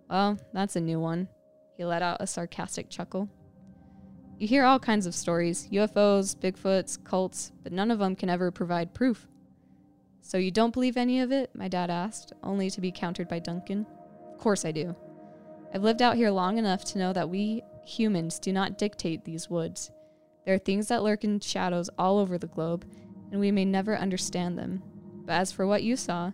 Well, 0.08 0.38
that's 0.52 0.76
a 0.76 0.80
new 0.80 0.98
one. 0.98 1.28
He 1.76 1.84
let 1.84 2.02
out 2.02 2.20
a 2.20 2.26
sarcastic 2.26 2.88
chuckle. 2.90 3.28
You 4.38 4.48
hear 4.48 4.64
all 4.64 4.78
kinds 4.78 5.06
of 5.06 5.14
stories 5.14 5.68
UFOs, 5.70 6.36
Bigfoots, 6.36 7.02
cults, 7.02 7.52
but 7.62 7.72
none 7.72 7.90
of 7.90 7.98
them 7.98 8.16
can 8.16 8.30
ever 8.30 8.50
provide 8.50 8.94
proof. 8.94 9.28
So 10.20 10.38
you 10.38 10.50
don't 10.50 10.74
believe 10.74 10.96
any 10.96 11.20
of 11.20 11.32
it? 11.32 11.50
My 11.54 11.68
dad 11.68 11.90
asked, 11.90 12.32
only 12.42 12.70
to 12.70 12.80
be 12.80 12.92
countered 12.92 13.28
by 13.28 13.38
Duncan. 13.38 13.86
Of 14.32 14.38
course 14.38 14.64
I 14.64 14.72
do. 14.72 14.94
I've 15.72 15.82
lived 15.82 16.02
out 16.02 16.16
here 16.16 16.30
long 16.30 16.58
enough 16.58 16.84
to 16.86 16.98
know 16.98 17.12
that 17.12 17.28
we 17.28 17.62
humans 17.84 18.38
do 18.38 18.52
not 18.52 18.78
dictate 18.78 19.24
these 19.24 19.50
woods. 19.50 19.90
There 20.44 20.54
are 20.54 20.58
things 20.58 20.88
that 20.88 21.02
lurk 21.02 21.24
in 21.24 21.40
shadows 21.40 21.90
all 21.98 22.18
over 22.18 22.38
the 22.38 22.46
globe, 22.46 22.86
and 23.30 23.40
we 23.40 23.50
may 23.50 23.64
never 23.64 23.96
understand 23.96 24.58
them. 24.58 24.82
But 25.26 25.34
as 25.34 25.52
for 25.52 25.66
what 25.66 25.82
you 25.82 25.96
saw, 25.96 26.32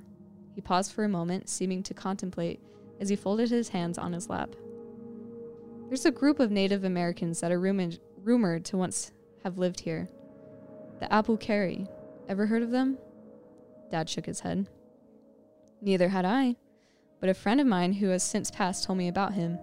He 0.55 0.61
paused 0.61 0.93
for 0.93 1.05
a 1.05 1.09
moment, 1.09 1.49
seeming 1.49 1.83
to 1.83 1.95
contemplate 1.95 2.61
as 3.01 3.09
he 3.09 3.17
folded 3.17 3.51
his 3.51 3.71
hands 3.71 3.99
on 3.99 4.13
his 4.13 4.29
lap. 4.29 4.55
There's 5.89 6.07
a 6.07 6.13
group 6.13 6.39
of 6.39 6.51
Native 6.51 6.85
Americans 6.85 7.41
that 7.41 7.51
are 7.53 7.61
rumored, 7.61 7.99
rumored 8.23 8.65
to 8.67 8.77
once 8.77 9.13
have 9.43 9.59
lived 9.59 9.81
here. 9.81 10.09
The 11.01 11.07
Apulkeri. 11.07 11.89
Ever 12.29 12.47
heard 12.47 12.63
of 12.63 12.71
them? 12.71 12.99
Dad 13.91 14.09
shook 14.09 14.27
his 14.27 14.41
head. 14.41 14.69
Neither 15.83 16.09
had 16.09 16.25
I, 16.25 16.57
but 17.25 17.31
a 17.31 17.33
friend 17.33 17.59
of 17.59 17.67
mine 17.67 17.95
who 17.95 18.09
has 18.09 18.23
since 18.23 18.51
passed 18.51 18.85
told 18.85 18.99
me 18.99 19.09
about 19.09 19.33
him. 19.33 19.59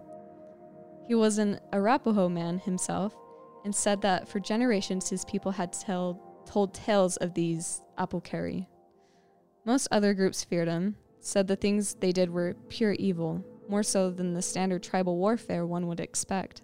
He 1.08 1.13
was 1.13 1.38
an 1.38 1.60
Arapaho 1.71 2.28
man 2.28 2.58
himself 2.58 3.15
and 3.63 3.76
said 3.76 4.02
that 4.02 4.28
for 4.28 4.39
generations 4.39 5.08
his 5.08 5.26
people 5.26 5.52
had 5.52 5.71
tell, 5.71 6.19
told 6.47 6.74
tales 6.74 7.17
of 7.17 7.36
these 7.36 7.84
Apulkeri. 8.00 8.65
Most 9.63 9.88
other 9.91 10.15
groups 10.15 10.43
feared 10.43 10.67
him, 10.69 10.95
said 11.19 11.47
the 11.47 11.56
things 11.56 11.93
they 11.93 12.12
did 12.12 12.32
were 12.32 12.56
pure 12.67 12.93
evil, 12.93 13.45
more 13.69 13.84
so 13.84 14.10
than 14.10 14.34
the 14.34 14.41
standard 14.41 14.82
tribal 14.82 15.17
warfare 15.19 15.67
one 15.67 15.86
would 15.86 16.00
expect. 16.00 16.63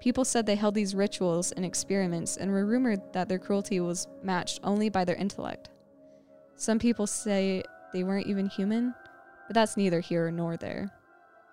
People 0.00 0.24
said 0.24 0.46
they 0.46 0.54
held 0.56 0.74
these 0.74 0.94
rituals 0.94 1.52
and 1.52 1.62
experiments 1.62 2.38
and 2.38 2.50
were 2.50 2.64
rumored 2.64 3.02
that 3.12 3.28
their 3.28 3.38
cruelty 3.38 3.80
was 3.80 4.08
matched 4.22 4.60
only 4.64 4.88
by 4.88 5.04
their 5.04 5.16
intellect. 5.16 5.68
Some 6.54 6.78
people 6.78 7.06
say 7.06 7.62
they 7.92 8.02
weren't 8.02 8.28
even 8.28 8.46
human, 8.46 8.94
but 9.46 9.54
that's 9.54 9.76
neither 9.76 10.00
here 10.00 10.30
nor 10.30 10.56
there. 10.56 10.90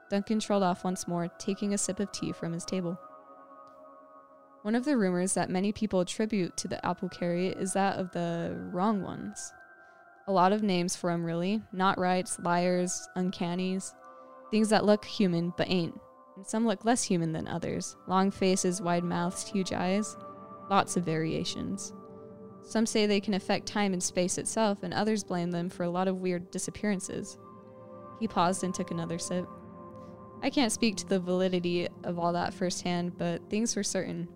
Duncan 0.10 0.40
trolled 0.40 0.64
off 0.64 0.84
once 0.84 1.08
more, 1.08 1.28
taking 1.40 1.74
a 1.74 1.78
sip 1.78 2.00
of 2.00 2.12
tea 2.12 2.32
from 2.32 2.54
his 2.54 2.66
table. 2.66 3.00
One 4.64 4.76
of 4.76 4.86
the 4.86 4.96
rumors 4.96 5.34
that 5.34 5.50
many 5.50 5.72
people 5.72 6.00
attribute 6.00 6.56
to 6.58 6.68
the 6.68 6.80
Apulkeri 6.84 7.60
is 7.60 7.74
that 7.74 7.98
of 8.00 8.12
the 8.12 8.56
wrong 8.72 9.02
ones. 9.02 9.52
A 10.28 10.32
lot 10.32 10.54
of 10.54 10.64
names 10.64 10.96
for 10.96 11.12
them, 11.12 11.26
really. 11.26 11.62
Not 11.74 12.00
rights, 12.00 12.40
liars, 12.40 13.10
uncannies. 13.16 13.94
Things 14.52 14.70
that 14.70 14.86
look 14.86 15.04
human 15.04 15.52
but 15.58 15.70
ain't. 15.70 16.00
And 16.38 16.48
some 16.48 16.66
look 16.66 16.86
less 16.86 17.04
human 17.04 17.34
than 17.34 17.48
others. 17.48 17.98
Long 18.08 18.32
faces, 18.32 18.82
wide 18.82 19.04
mouths, 19.04 19.46
huge 19.46 19.74
eyes. 19.74 20.16
Lots 20.70 20.96
of 20.96 21.04
variations. 21.04 21.92
Some 22.62 22.86
say 22.86 23.06
they 23.06 23.20
can 23.20 23.34
affect 23.34 23.66
time 23.66 23.92
and 23.92 24.02
space 24.02 24.38
itself, 24.38 24.84
and 24.84 24.94
others 24.94 25.26
blame 25.26 25.52
them 25.52 25.70
for 25.70 25.84
a 25.84 25.90
lot 25.90 26.08
of 26.08 26.22
weird 26.22 26.52
disappearances. 26.52 27.38
He 28.24 28.28
paused 28.30 28.64
and 28.64 28.74
took 28.74 28.90
another 28.90 29.20
sip. 29.20 29.46
I 30.42 30.50
can't 30.50 30.72
speak 30.72 30.96
to 30.96 31.06
the 31.06 31.20
validity 31.20 31.90
of 32.06 32.18
all 32.18 32.32
that 32.32 32.54
firsthand, 32.54 33.18
but 33.18 33.50
things 33.50 33.76
were 33.76 33.84
certain. 33.84 34.30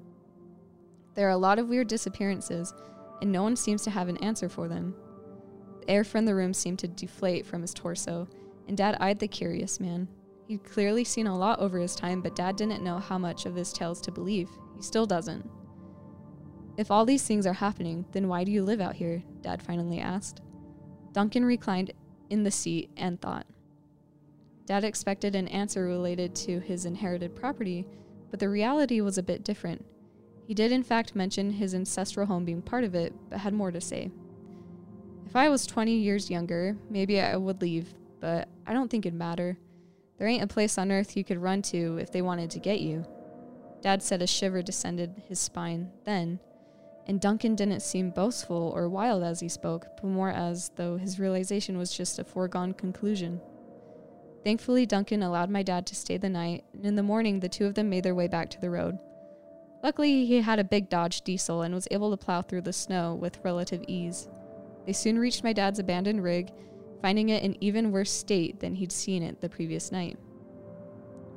There 1.13 1.25
are 1.25 1.31
a 1.31 1.37
lot 1.37 1.57
of 1.57 1.69
weird 1.69 1.87
disappearances, 1.87 2.73
and 3.21 3.31
no 3.31 3.43
one 3.43 3.55
seems 3.55 3.83
to 3.83 3.89
have 3.89 4.09
an 4.09 4.17
answer 4.17 4.49
for 4.49 4.67
them. 4.67 4.93
The 5.79 5.89
air 5.89 6.03
from 6.03 6.25
the 6.25 6.35
room 6.35 6.53
seemed 6.53 6.79
to 6.79 6.89
deflate 6.89 7.45
from 7.45 7.61
his 7.61 7.73
torso, 7.73 8.27
and 8.67 8.75
Dad 8.75 8.97
eyed 8.99 9.19
the 9.19 9.27
curious 9.29 9.79
man. 9.79 10.09
He'd 10.49 10.65
clearly 10.65 11.05
seen 11.05 11.27
a 11.27 11.37
lot 11.37 11.59
over 11.59 11.79
his 11.79 11.95
time, 11.95 12.19
but 12.19 12.35
Dad 12.35 12.57
didn't 12.57 12.83
know 12.83 12.99
how 12.99 13.17
much 13.17 13.45
of 13.45 13.55
his 13.55 13.71
tales 13.71 14.01
to 14.01 14.11
believe. 14.11 14.49
He 14.75 14.81
still 14.81 15.05
doesn't. 15.05 15.49
If 16.75 16.91
all 16.91 17.05
these 17.05 17.25
things 17.25 17.47
are 17.47 17.53
happening, 17.53 18.03
then 18.11 18.27
why 18.27 18.43
do 18.43 18.51
you 18.51 18.63
live 18.63 18.81
out 18.81 18.97
here? 18.97 19.23
Dad 19.39 19.63
finally 19.63 20.01
asked. 20.01 20.41
Duncan 21.13 21.45
reclined 21.45 21.91
in 22.29 22.43
the 22.43 22.51
seat 22.51 22.89
and 22.97 23.21
thought. 23.21 23.45
Dad 24.67 24.83
expected 24.83 25.33
an 25.33 25.47
answer 25.47 25.85
related 25.85 26.35
to 26.35 26.59
his 26.59 26.85
inherited 26.85 27.33
property, 27.33 27.87
but 28.29 28.39
the 28.39 28.49
reality 28.49 28.99
was 28.99 29.17
a 29.17 29.23
bit 29.23 29.45
different. 29.45 29.83
He 30.45 30.53
did, 30.53 30.73
in 30.73 30.83
fact, 30.83 31.15
mention 31.15 31.51
his 31.51 31.73
ancestral 31.73 32.27
home 32.27 32.43
being 32.43 32.61
part 32.61 32.83
of 32.83 32.93
it, 32.93 33.13
but 33.29 33.39
had 33.39 33.53
more 33.53 33.71
to 33.71 33.79
say. 33.79 34.11
If 35.25 35.37
I 35.37 35.47
was 35.47 35.65
20 35.65 35.93
years 35.93 36.29
younger, 36.29 36.75
maybe 36.89 37.21
I 37.21 37.37
would 37.37 37.61
leave, 37.61 37.93
but 38.19 38.49
I 38.65 38.73
don't 38.73 38.91
think 38.91 39.05
it'd 39.05 39.17
matter. 39.17 39.57
There 40.17 40.27
ain't 40.27 40.43
a 40.43 40.47
place 40.47 40.77
on 40.77 40.91
earth 40.91 41.15
you 41.15 41.23
could 41.23 41.41
run 41.41 41.61
to 41.63 41.97
if 41.97 42.11
they 42.11 42.21
wanted 42.21 42.51
to 42.51 42.59
get 42.59 42.81
you. 42.81 43.05
Dad 43.81 44.03
said 44.03 44.21
a 44.21 44.27
shiver 44.27 44.61
descended 44.61 45.23
his 45.29 45.39
spine 45.39 45.91
then, 46.03 46.41
and 47.05 47.21
Duncan 47.21 47.55
didn't 47.55 47.81
seem 47.81 48.09
boastful 48.09 48.73
or 48.75 48.89
wild 48.89 49.23
as 49.23 49.39
he 49.39 49.47
spoke, 49.47 49.85
but 49.95 50.07
more 50.09 50.31
as 50.31 50.71
though 50.75 50.97
his 50.97 51.19
realization 51.19 51.77
was 51.77 51.95
just 51.95 52.19
a 52.19 52.25
foregone 52.25 52.73
conclusion. 52.73 53.39
Thankfully, 54.47 54.85
Duncan 54.85 55.23
allowed 55.23 55.49
my 55.49 55.61
dad 55.61 55.85
to 55.87 55.95
stay 55.95 56.15
the 56.15 56.29
night, 56.29 56.63
and 56.71 56.85
in 56.85 56.95
the 56.95 57.03
morning, 57.03 57.41
the 57.41 57.49
two 57.49 57.65
of 57.65 57.73
them 57.73 57.89
made 57.89 58.05
their 58.05 58.15
way 58.15 58.29
back 58.29 58.49
to 58.51 58.61
the 58.61 58.69
road. 58.69 58.97
Luckily, 59.83 60.25
he 60.25 60.39
had 60.39 60.57
a 60.57 60.63
big 60.63 60.87
Dodge 60.87 61.19
diesel 61.23 61.63
and 61.63 61.75
was 61.75 61.89
able 61.91 62.11
to 62.11 62.15
plow 62.25 62.41
through 62.41 62.61
the 62.61 62.71
snow 62.71 63.13
with 63.13 63.43
relative 63.43 63.83
ease. 63.89 64.29
They 64.85 64.93
soon 64.93 65.19
reached 65.19 65.43
my 65.43 65.51
dad's 65.51 65.79
abandoned 65.79 66.23
rig, 66.23 66.53
finding 67.01 67.27
it 67.27 67.43
in 67.43 67.61
even 67.61 67.91
worse 67.91 68.09
state 68.09 68.61
than 68.61 68.73
he'd 68.73 68.93
seen 68.93 69.21
it 69.21 69.41
the 69.41 69.49
previous 69.49 69.91
night. 69.91 70.17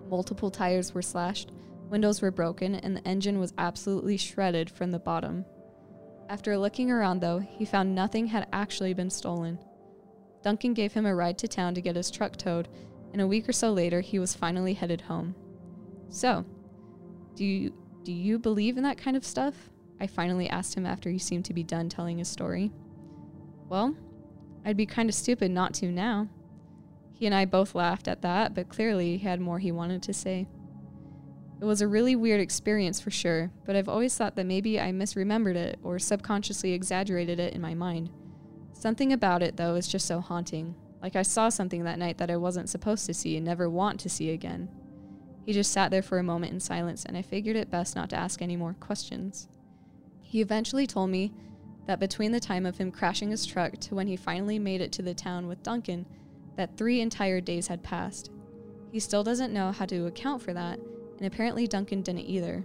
Multiple 0.08 0.52
tires 0.52 0.94
were 0.94 1.02
slashed, 1.02 1.50
windows 1.88 2.22
were 2.22 2.30
broken, 2.30 2.76
and 2.76 2.96
the 2.96 3.08
engine 3.08 3.40
was 3.40 3.52
absolutely 3.58 4.18
shredded 4.18 4.70
from 4.70 4.92
the 4.92 5.00
bottom. 5.00 5.44
After 6.28 6.56
looking 6.56 6.92
around, 6.92 7.18
though, 7.18 7.40
he 7.40 7.64
found 7.64 7.92
nothing 7.92 8.28
had 8.28 8.46
actually 8.52 8.94
been 8.94 9.10
stolen. 9.10 9.58
Duncan 10.42 10.74
gave 10.74 10.92
him 10.92 11.06
a 11.06 11.14
ride 11.14 11.38
to 11.38 11.48
town 11.48 11.74
to 11.74 11.80
get 11.80 11.96
his 11.96 12.08
truck 12.08 12.36
towed, 12.36 12.68
and 13.12 13.20
a 13.20 13.26
week 13.26 13.48
or 13.48 13.52
so 13.52 13.72
later, 13.72 14.00
he 14.00 14.18
was 14.18 14.34
finally 14.34 14.74
headed 14.74 15.02
home. 15.02 15.34
So, 16.08 16.44
do 17.34 17.44
you 17.44 17.72
do 18.02 18.12
you 18.12 18.38
believe 18.38 18.76
in 18.76 18.82
that 18.84 18.98
kind 18.98 19.16
of 19.16 19.24
stuff? 19.24 19.70
I 20.00 20.06
finally 20.06 20.48
asked 20.48 20.74
him 20.74 20.86
after 20.86 21.10
he 21.10 21.18
seemed 21.18 21.44
to 21.46 21.54
be 21.54 21.62
done 21.62 21.88
telling 21.88 22.18
his 22.18 22.28
story. 22.28 22.72
Well, 23.68 23.94
I'd 24.64 24.76
be 24.76 24.86
kind 24.86 25.08
of 25.08 25.14
stupid 25.14 25.50
not 25.50 25.74
to 25.74 25.90
now. 25.90 26.28
He 27.12 27.26
and 27.26 27.34
I 27.34 27.44
both 27.44 27.74
laughed 27.74 28.08
at 28.08 28.22
that, 28.22 28.54
but 28.54 28.70
clearly 28.70 29.18
he 29.18 29.24
had 29.24 29.40
more 29.40 29.58
he 29.58 29.70
wanted 29.70 30.02
to 30.04 30.14
say. 30.14 30.48
It 31.60 31.64
was 31.66 31.82
a 31.82 31.88
really 31.88 32.16
weird 32.16 32.40
experience 32.40 33.00
for 33.00 33.10
sure, 33.10 33.50
but 33.66 33.76
I've 33.76 33.88
always 33.88 34.16
thought 34.16 34.36
that 34.36 34.46
maybe 34.46 34.80
I 34.80 34.92
misremembered 34.92 35.56
it 35.56 35.78
or 35.82 35.98
subconsciously 35.98 36.72
exaggerated 36.72 37.38
it 37.38 37.52
in 37.52 37.60
my 37.60 37.74
mind. 37.74 38.08
Something 38.72 39.12
about 39.12 39.42
it, 39.42 39.58
though, 39.58 39.74
is 39.74 39.86
just 39.86 40.06
so 40.06 40.20
haunting. 40.20 40.74
Like 41.02 41.16
I 41.16 41.22
saw 41.22 41.48
something 41.48 41.84
that 41.84 41.98
night 41.98 42.18
that 42.18 42.30
I 42.30 42.36
wasn't 42.36 42.68
supposed 42.68 43.06
to 43.06 43.14
see 43.14 43.36
and 43.36 43.44
never 43.44 43.70
want 43.70 44.00
to 44.00 44.08
see 44.08 44.30
again. 44.30 44.68
He 45.46 45.52
just 45.52 45.72
sat 45.72 45.90
there 45.90 46.02
for 46.02 46.18
a 46.18 46.22
moment 46.22 46.52
in 46.52 46.60
silence, 46.60 47.04
and 47.04 47.16
I 47.16 47.22
figured 47.22 47.56
it 47.56 47.70
best 47.70 47.96
not 47.96 48.10
to 48.10 48.16
ask 48.16 48.42
any 48.42 48.56
more 48.56 48.74
questions. 48.74 49.48
He 50.20 50.40
eventually 50.40 50.86
told 50.86 51.10
me 51.10 51.32
that 51.86 51.98
between 51.98 52.32
the 52.32 52.40
time 52.40 52.66
of 52.66 52.78
him 52.78 52.92
crashing 52.92 53.30
his 53.30 53.46
truck 53.46 53.78
to 53.78 53.94
when 53.94 54.06
he 54.06 54.16
finally 54.16 54.58
made 54.58 54.80
it 54.80 54.92
to 54.92 55.02
the 55.02 55.14
town 55.14 55.48
with 55.48 55.62
Duncan, 55.62 56.06
that 56.56 56.76
three 56.76 57.00
entire 57.00 57.40
days 57.40 57.68
had 57.68 57.82
passed. 57.82 58.30
He 58.92 59.00
still 59.00 59.24
doesn't 59.24 59.52
know 59.52 59.72
how 59.72 59.86
to 59.86 60.06
account 60.06 60.42
for 60.42 60.52
that, 60.52 60.78
and 60.78 61.26
apparently 61.26 61.66
Duncan 61.66 62.02
didn't 62.02 62.28
either. 62.28 62.64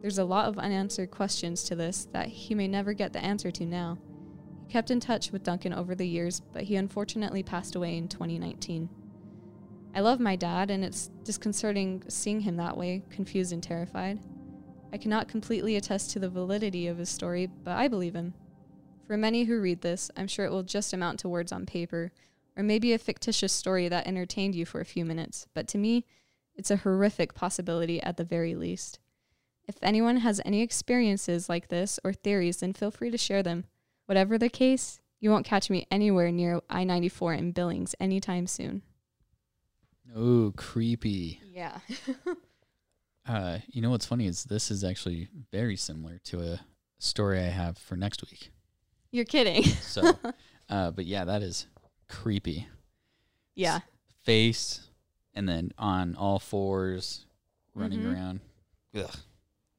There's 0.00 0.18
a 0.18 0.24
lot 0.24 0.46
of 0.46 0.58
unanswered 0.58 1.10
questions 1.10 1.64
to 1.64 1.74
this 1.74 2.06
that 2.12 2.28
he 2.28 2.54
may 2.54 2.68
never 2.68 2.92
get 2.92 3.12
the 3.12 3.24
answer 3.24 3.50
to 3.50 3.66
now. 3.66 3.98
Kept 4.72 4.90
in 4.90 5.00
touch 5.00 5.32
with 5.32 5.42
Duncan 5.42 5.74
over 5.74 5.94
the 5.94 6.08
years, 6.08 6.40
but 6.40 6.62
he 6.62 6.76
unfortunately 6.76 7.42
passed 7.42 7.74
away 7.74 7.98
in 7.98 8.08
2019. 8.08 8.88
I 9.94 10.00
love 10.00 10.18
my 10.18 10.34
dad, 10.34 10.70
and 10.70 10.82
it's 10.82 11.10
disconcerting 11.24 12.04
seeing 12.08 12.40
him 12.40 12.56
that 12.56 12.78
way, 12.78 13.02
confused 13.10 13.52
and 13.52 13.62
terrified. 13.62 14.18
I 14.90 14.96
cannot 14.96 15.28
completely 15.28 15.76
attest 15.76 16.12
to 16.12 16.18
the 16.18 16.30
validity 16.30 16.86
of 16.86 16.96
his 16.96 17.10
story, 17.10 17.50
but 17.62 17.76
I 17.76 17.86
believe 17.86 18.14
him. 18.14 18.32
For 19.06 19.18
many 19.18 19.44
who 19.44 19.60
read 19.60 19.82
this, 19.82 20.10
I'm 20.16 20.26
sure 20.26 20.46
it 20.46 20.50
will 20.50 20.62
just 20.62 20.94
amount 20.94 21.18
to 21.20 21.28
words 21.28 21.52
on 21.52 21.66
paper, 21.66 22.10
or 22.56 22.62
maybe 22.62 22.94
a 22.94 22.98
fictitious 22.98 23.52
story 23.52 23.90
that 23.90 24.06
entertained 24.06 24.54
you 24.54 24.64
for 24.64 24.80
a 24.80 24.86
few 24.86 25.04
minutes, 25.04 25.46
but 25.52 25.68
to 25.68 25.76
me, 25.76 26.06
it's 26.56 26.70
a 26.70 26.78
horrific 26.78 27.34
possibility 27.34 28.02
at 28.02 28.16
the 28.16 28.24
very 28.24 28.54
least. 28.54 29.00
If 29.68 29.76
anyone 29.82 30.16
has 30.16 30.40
any 30.46 30.62
experiences 30.62 31.50
like 31.50 31.68
this 31.68 32.00
or 32.02 32.14
theories, 32.14 32.60
then 32.60 32.72
feel 32.72 32.90
free 32.90 33.10
to 33.10 33.18
share 33.18 33.42
them. 33.42 33.66
Whatever 34.06 34.38
the 34.38 34.48
case, 34.48 35.00
you 35.20 35.30
won't 35.30 35.46
catch 35.46 35.70
me 35.70 35.86
anywhere 35.90 36.30
near 36.32 36.60
I 36.68 36.84
94 36.84 37.34
in 37.34 37.52
Billings 37.52 37.94
anytime 38.00 38.46
soon. 38.46 38.82
Oh, 40.14 40.52
creepy. 40.56 41.40
Yeah. 41.52 41.78
Uh, 43.24 43.58
you 43.68 43.80
know 43.80 43.90
what's 43.90 44.04
funny 44.04 44.26
is 44.26 44.42
this 44.42 44.68
is 44.68 44.82
actually 44.82 45.28
very 45.52 45.76
similar 45.76 46.18
to 46.24 46.40
a 46.40 46.60
story 46.98 47.38
I 47.38 47.42
have 47.50 47.78
for 47.78 47.94
next 47.94 48.20
week. 48.28 48.50
You're 49.12 49.24
kidding. 49.24 49.62
So, 49.62 50.18
uh, 50.68 50.90
but 50.90 51.04
yeah, 51.06 51.24
that 51.26 51.40
is 51.40 51.68
creepy. 52.08 52.66
yeah. 53.54 53.78
Face, 54.24 54.88
and 55.34 55.48
then 55.48 55.70
on 55.78 56.16
all 56.16 56.40
fours, 56.40 57.26
running 57.76 58.00
Mhm. 58.00 58.12
around. 58.12 58.40
Ugh. 58.96 59.08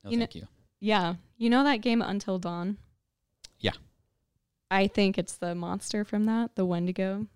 No, 0.05 0.09
You 0.11 0.15
know- 0.17 0.21
thank 0.21 0.35
you. 0.35 0.47
Yeah. 0.79 1.15
You 1.35 1.49
know 1.49 1.65
that 1.65 1.81
game 1.81 2.01
Until 2.01 2.39
Dawn? 2.39 2.77
I 4.73 4.87
think 4.87 5.17
it's 5.17 5.37
the 5.37 5.53
monster 5.55 6.03
from 6.03 6.25
that, 6.25 6.55
the 6.55 6.65
Wendigo. 6.65 7.27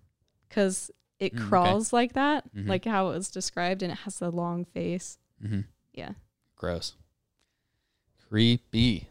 Because 0.48 0.90
it 1.18 1.34
Mm, 1.34 1.38
okay. 1.38 1.48
crawls 1.48 1.92
like 1.92 2.12
that, 2.14 2.52
Mhm. 2.54 2.68
like 2.68 2.84
how 2.84 3.08
it 3.10 3.14
was 3.14 3.30
described, 3.30 3.82
and 3.82 3.92
it 3.92 3.98
has 3.98 4.18
the 4.18 4.30
long 4.30 4.64
face. 4.64 5.18
Mm-hmm. 5.42 5.60
Yeah. 5.92 6.12
Gross. 6.56 6.94
Creepy. 8.28 9.08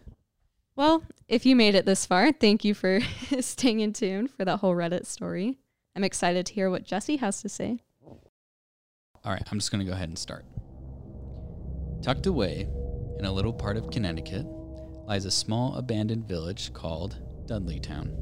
Well, 0.76 1.04
if 1.28 1.46
you 1.46 1.56
made 1.56 1.74
it 1.76 1.86
this 1.86 2.06
far, 2.06 2.32
thank 2.32 2.63
you 2.63 2.74
for 2.74 3.00
staying 3.42 3.80
in 3.80 3.94
tune 3.94 4.28
for 4.28 4.46
that 4.46 4.58
whole 4.58 4.76
Reddit 4.76 5.06
story. 5.06 5.58
I'm 5.96 6.04
excited 6.04 6.46
to 6.46 6.54
hear 6.54 6.70
what 6.70 6.84
Jesse 6.84 7.18
has 7.18 7.42
to 7.42 7.50
say. 7.50 7.80
All 8.06 9.34
right, 9.34 9.44
I'm 9.52 9.58
just 9.60 9.72
going 9.72 9.84
to 9.84 9.90
go 9.90 9.94
ahead 9.96 10.10
and 10.10 10.18
start. 10.18 10.46
Tucked 12.04 12.28
away 12.28 12.68
in 13.20 13.26
a 13.26 13.32
little 13.32 13.52
part 13.54 13.76
of 13.78 13.90
Connecticut 13.90 14.46
lies 15.08 15.26
a 15.26 15.32
small 15.32 15.76
abandoned 15.76 16.28
village 16.28 16.72
called 16.74 17.18
Dudleytown. 17.48 18.14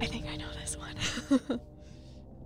I 0.00 0.06
think 0.06 0.26
I 0.26 0.36
know 0.36 0.48
this 0.60 0.76
one. 0.76 1.60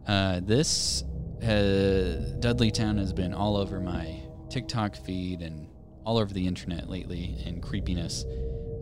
Uh, 0.06 0.40
this 0.42 1.04
uh, 1.42 2.34
Dudleytown 2.40 2.98
has 2.98 3.12
been 3.12 3.32
all 3.32 3.56
over 3.56 3.78
my 3.78 4.20
TikTok 4.48 4.96
feed 4.96 5.40
and 5.40 5.68
all 6.04 6.18
over 6.18 6.34
the 6.34 6.46
internet 6.46 6.88
lately 6.88 7.36
in 7.44 7.60
creepiness. 7.60 8.24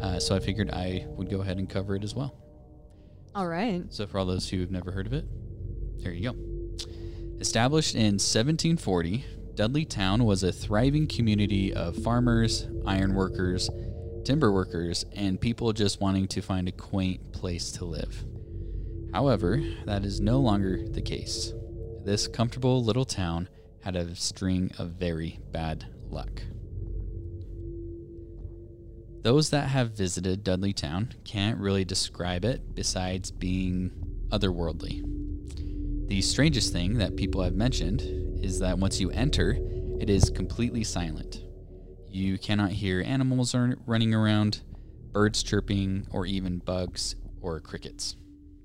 Uh, 0.01 0.19
so 0.19 0.35
I 0.35 0.39
figured 0.39 0.71
I 0.71 1.05
would 1.09 1.29
go 1.29 1.41
ahead 1.41 1.59
and 1.59 1.69
cover 1.69 1.97
it 1.97 2.05
as 2.05 2.15
well. 2.15 2.35
All 3.35 3.47
right. 3.47 3.85
So 3.91 4.07
for 4.07 4.19
all 4.19 4.27
those 4.27 4.49
who 4.49 4.61
have 4.61 4.71
never 4.71 4.91
heard 4.91 5.07
of 5.07 5.13
it, 5.13 5.27
there 6.03 6.13
you 6.13 6.33
go. 6.33 7.39
Established 7.41 7.95
in 7.95 8.15
1740, 8.15 9.25
Dudleytown 9.55 10.25
was 10.25 10.43
a 10.43 10.53
thriving 10.53 11.07
community 11.07 11.75
of 11.75 11.97
farmers, 11.97 12.69
iron 12.87 13.15
workers, 13.15 13.69
timber 14.29 14.53
workers, 14.53 15.07
and 15.17 15.41
people 15.41 15.73
just 15.73 16.03
wanting 16.03 16.29
to 16.29 16.43
find 16.43 16.69
a 16.69 16.73
quaint 16.73 17.33
place 17.33 17.73
to 17.73 17.87
live. 17.87 18.27
However, 19.15 19.59
that 19.87 20.05
is 20.05 20.21
no 20.21 20.39
longer 20.39 20.87
the 20.87 21.01
case. 21.01 21.55
This 22.05 22.29
comfortable 22.29 22.85
little 22.85 23.07
town 23.07 23.49
had 23.81 23.97
a 23.97 24.15
string 24.15 24.71
of 24.77 24.91
very 24.91 25.41
bad 25.51 25.87
luck. 26.11 26.43
Those 29.23 29.49
that 29.49 29.69
have 29.69 29.93
visited 29.93 30.45
Dudleytown 30.45 31.15
can't 31.25 31.59
really 31.59 31.87
describe 31.87 32.45
it 32.45 32.75
besides 32.75 33.31
being 33.31 33.91
otherworldly. 34.29 35.07
The 36.07 36.21
strangest 36.21 36.71
thing 36.71 36.99
that 36.99 37.17
people 37.17 37.43
have 37.43 37.55
mentioned 37.55 38.03
is 38.45 38.59
that 38.59 38.79
once 38.79 39.01
you 39.01 39.11
enter, 39.11 39.59
it 39.99 40.11
is 40.11 40.29
completely 40.29 40.85
silent. 40.85 41.48
You 42.11 42.39
cannot 42.39 42.71
hear 42.73 43.03
animals 43.05 43.55
running 43.87 44.15
around, 44.15 44.63
birds 45.13 45.43
chirping, 45.43 46.07
or 46.11 46.27
even 46.27 46.59
bugs 46.59 47.15
or 47.41 47.61
crickets, 47.61 48.17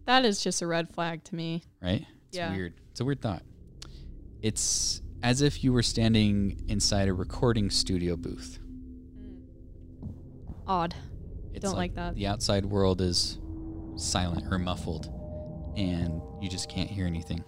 That 0.06 0.25
is 0.25 0.41
just 0.43 0.62
a 0.62 0.67
red 0.67 0.89
flag 0.93 1.23
to 1.25 1.36
me. 1.36 1.63
right? 1.82 2.06
It's 2.27 2.38
Yeah. 2.38 2.51
weird. 2.53 2.73
It's 2.91 2.99
a 2.99 3.06
weird 3.06 3.21
thought. 3.21 3.43
It's 4.41 5.01
as 5.21 5.41
if 5.41 5.63
you 5.63 5.71
were 5.71 5.84
standing 5.84 6.62
inside 6.67 7.08
a 7.08 7.13
recording 7.13 7.69
studio 7.69 8.17
booth. 8.17 8.60
Hmm. 9.99 10.10
Odd. 10.67 10.95
It's 11.53 11.63
Don't 11.63 11.75
like 11.75 11.93
that. 11.95 12.15
The 12.15 12.27
outside 12.27 12.65
world 12.65 12.99
is 13.01 13.38
silent 13.95 14.51
or 14.51 14.58
muffled, 14.58 15.10
and 15.77 16.21
you 16.41 16.49
just 16.49 16.67
can't 16.69 16.89
hear 16.89 17.06
anything. 17.06 17.43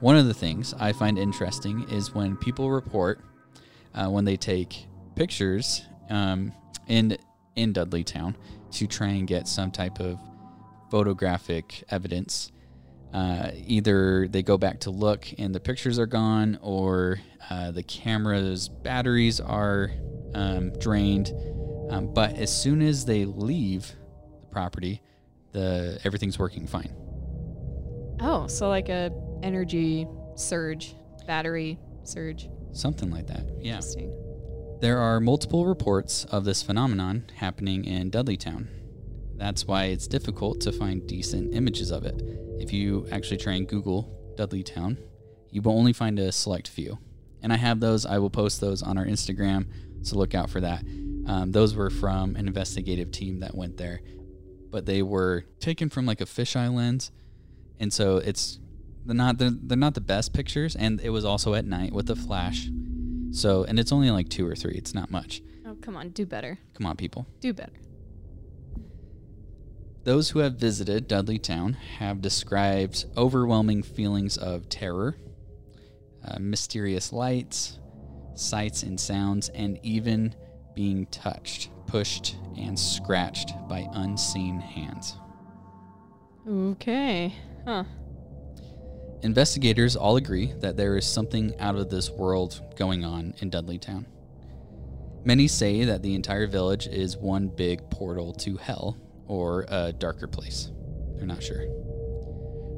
One 0.00 0.16
of 0.16 0.26
the 0.26 0.34
things 0.34 0.74
I 0.74 0.92
find 0.92 1.18
interesting 1.18 1.88
is 1.90 2.14
when 2.14 2.36
people 2.36 2.70
report 2.70 3.20
uh, 3.94 4.08
when 4.08 4.24
they 4.24 4.36
take 4.36 4.86
pictures 5.14 5.82
um, 6.08 6.52
in 6.86 7.16
in 7.56 7.72
Dudleytown 7.72 8.34
to 8.72 8.86
try 8.86 9.08
and 9.08 9.26
get 9.26 9.48
some 9.48 9.70
type 9.70 10.00
of 10.00 10.18
photographic 10.90 11.84
evidence. 11.90 12.52
Uh, 13.12 13.50
either 13.66 14.28
they 14.28 14.42
go 14.42 14.56
back 14.56 14.80
to 14.80 14.90
look 14.90 15.26
and 15.38 15.52
the 15.54 15.60
pictures 15.60 15.98
are 15.98 16.06
gone, 16.06 16.58
or 16.62 17.20
uh, 17.50 17.70
the 17.72 17.82
camera's 17.82 18.68
batteries 18.68 19.40
are 19.40 19.90
um, 20.34 20.70
drained. 20.78 21.32
Um, 21.90 22.12
but 22.14 22.34
as 22.36 22.56
soon 22.56 22.82
as 22.82 23.04
they 23.04 23.24
leave 23.24 23.92
the 24.40 24.46
property, 24.46 25.02
the 25.52 26.00
everything's 26.04 26.38
working 26.38 26.66
fine. 26.68 26.94
Oh, 28.20 28.46
so 28.46 28.68
like 28.68 28.88
a 28.88 29.10
energy 29.42 30.06
surge, 30.36 30.94
battery 31.26 31.78
surge. 32.04 32.48
Something 32.72 33.10
like 33.10 33.26
that. 33.26 33.44
Yeah. 33.60 33.76
Interesting. 33.76 34.16
There 34.80 34.98
are 34.98 35.20
multiple 35.20 35.66
reports 35.66 36.24
of 36.26 36.44
this 36.44 36.62
phenomenon 36.62 37.26
happening 37.36 37.84
in 37.84 38.10
Dudleytown. 38.10 38.68
That's 39.36 39.66
why 39.66 39.84
it's 39.86 40.06
difficult 40.06 40.60
to 40.62 40.72
find 40.72 41.06
decent 41.06 41.54
images 41.54 41.90
of 41.90 42.04
it. 42.04 42.22
If 42.58 42.72
you 42.72 43.06
actually 43.10 43.38
try 43.38 43.54
and 43.54 43.68
Google 43.68 44.34
Dudleytown, 44.36 44.96
you 45.50 45.62
will 45.62 45.72
only 45.72 45.92
find 45.92 46.18
a 46.18 46.32
select 46.32 46.68
few. 46.68 46.98
And 47.42 47.52
I 47.52 47.56
have 47.56 47.80
those, 47.80 48.06
I 48.06 48.18
will 48.18 48.30
post 48.30 48.60
those 48.60 48.82
on 48.82 48.98
our 48.98 49.04
Instagram, 49.04 49.66
so 50.02 50.16
look 50.16 50.34
out 50.34 50.50
for 50.50 50.60
that. 50.60 50.84
Um, 51.26 51.52
those 51.52 51.74
were 51.74 51.90
from 51.90 52.36
an 52.36 52.46
investigative 52.46 53.10
team 53.10 53.40
that 53.40 53.54
went 53.54 53.76
there, 53.76 54.00
but 54.70 54.86
they 54.86 55.02
were 55.02 55.44
taken 55.58 55.88
from 55.88 56.06
like 56.06 56.20
a 56.20 56.26
fisheye 56.26 56.72
lens. 56.72 57.10
And 57.78 57.92
so 57.92 58.18
it's 58.18 58.58
they're 59.04 59.14
not 59.14 59.38
they're, 59.38 59.50
they're 59.50 59.76
not 59.76 59.94
the 59.94 60.00
best 60.00 60.32
pictures, 60.32 60.76
and 60.76 61.00
it 61.00 61.10
was 61.10 61.24
also 61.24 61.54
at 61.54 61.64
night 61.64 61.92
with 61.92 62.10
a 62.10 62.16
flash. 62.16 62.68
So, 63.32 63.64
and 63.64 63.78
it's 63.78 63.92
only 63.92 64.10
like 64.10 64.28
two 64.28 64.46
or 64.46 64.56
three. 64.56 64.74
It's 64.74 64.94
not 64.94 65.10
much. 65.10 65.42
Oh, 65.66 65.76
come 65.80 65.96
on, 65.96 66.10
do 66.10 66.26
better. 66.26 66.58
Come 66.74 66.86
on, 66.86 66.96
people. 66.96 67.26
Do 67.40 67.52
better. 67.52 67.72
Those 70.02 70.30
who 70.30 70.38
have 70.38 70.54
visited 70.54 71.08
Dudleytown 71.08 71.74
have 71.74 72.22
described 72.22 73.04
overwhelming 73.16 73.82
feelings 73.82 74.36
of 74.36 74.68
terror, 74.68 75.16
uh, 76.26 76.38
mysterious 76.40 77.12
lights, 77.12 77.78
sights 78.34 78.82
and 78.82 78.98
sounds, 78.98 79.50
and 79.50 79.78
even 79.82 80.34
being 80.74 81.06
touched, 81.06 81.70
pushed, 81.86 82.36
and 82.56 82.78
scratched 82.78 83.52
by 83.68 83.86
unseen 83.92 84.58
hands. 84.58 85.16
Okay. 86.48 87.34
Huh. 87.66 87.84
Investigators 89.22 89.96
all 89.96 90.16
agree 90.16 90.54
that 90.60 90.76
there 90.76 90.96
is 90.96 91.06
something 91.06 91.58
out 91.60 91.76
of 91.76 91.90
this 91.90 92.10
world 92.10 92.62
going 92.76 93.04
on 93.04 93.34
in 93.38 93.50
Dudleytown. 93.50 94.06
Many 95.24 95.46
say 95.46 95.84
that 95.84 96.02
the 96.02 96.14
entire 96.14 96.46
village 96.46 96.86
is 96.86 97.18
one 97.18 97.48
big 97.48 97.90
portal 97.90 98.32
to 98.34 98.56
hell 98.56 98.96
or 99.26 99.66
a 99.68 99.92
darker 99.92 100.26
place. 100.26 100.70
They're 101.16 101.26
not 101.26 101.42
sure. 101.42 101.66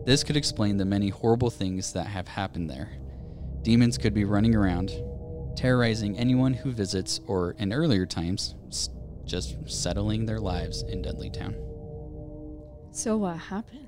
This 0.04 0.24
could 0.24 0.36
explain 0.36 0.76
the 0.76 0.84
many 0.84 1.10
horrible 1.10 1.50
things 1.50 1.92
that 1.92 2.08
have 2.08 2.26
happened 2.26 2.68
there. 2.68 2.90
Demons 3.62 3.96
could 3.96 4.12
be 4.12 4.24
running 4.24 4.56
around, 4.56 4.90
terrorizing 5.56 6.18
anyone 6.18 6.52
who 6.52 6.72
visits, 6.72 7.20
or 7.28 7.52
in 7.58 7.72
earlier 7.72 8.04
times, 8.04 8.56
just 9.24 9.56
settling 9.66 10.26
their 10.26 10.40
lives 10.40 10.82
in 10.82 11.02
Dudleytown. 11.02 11.54
So 12.90 13.16
what 13.16 13.36
happened? 13.36 13.86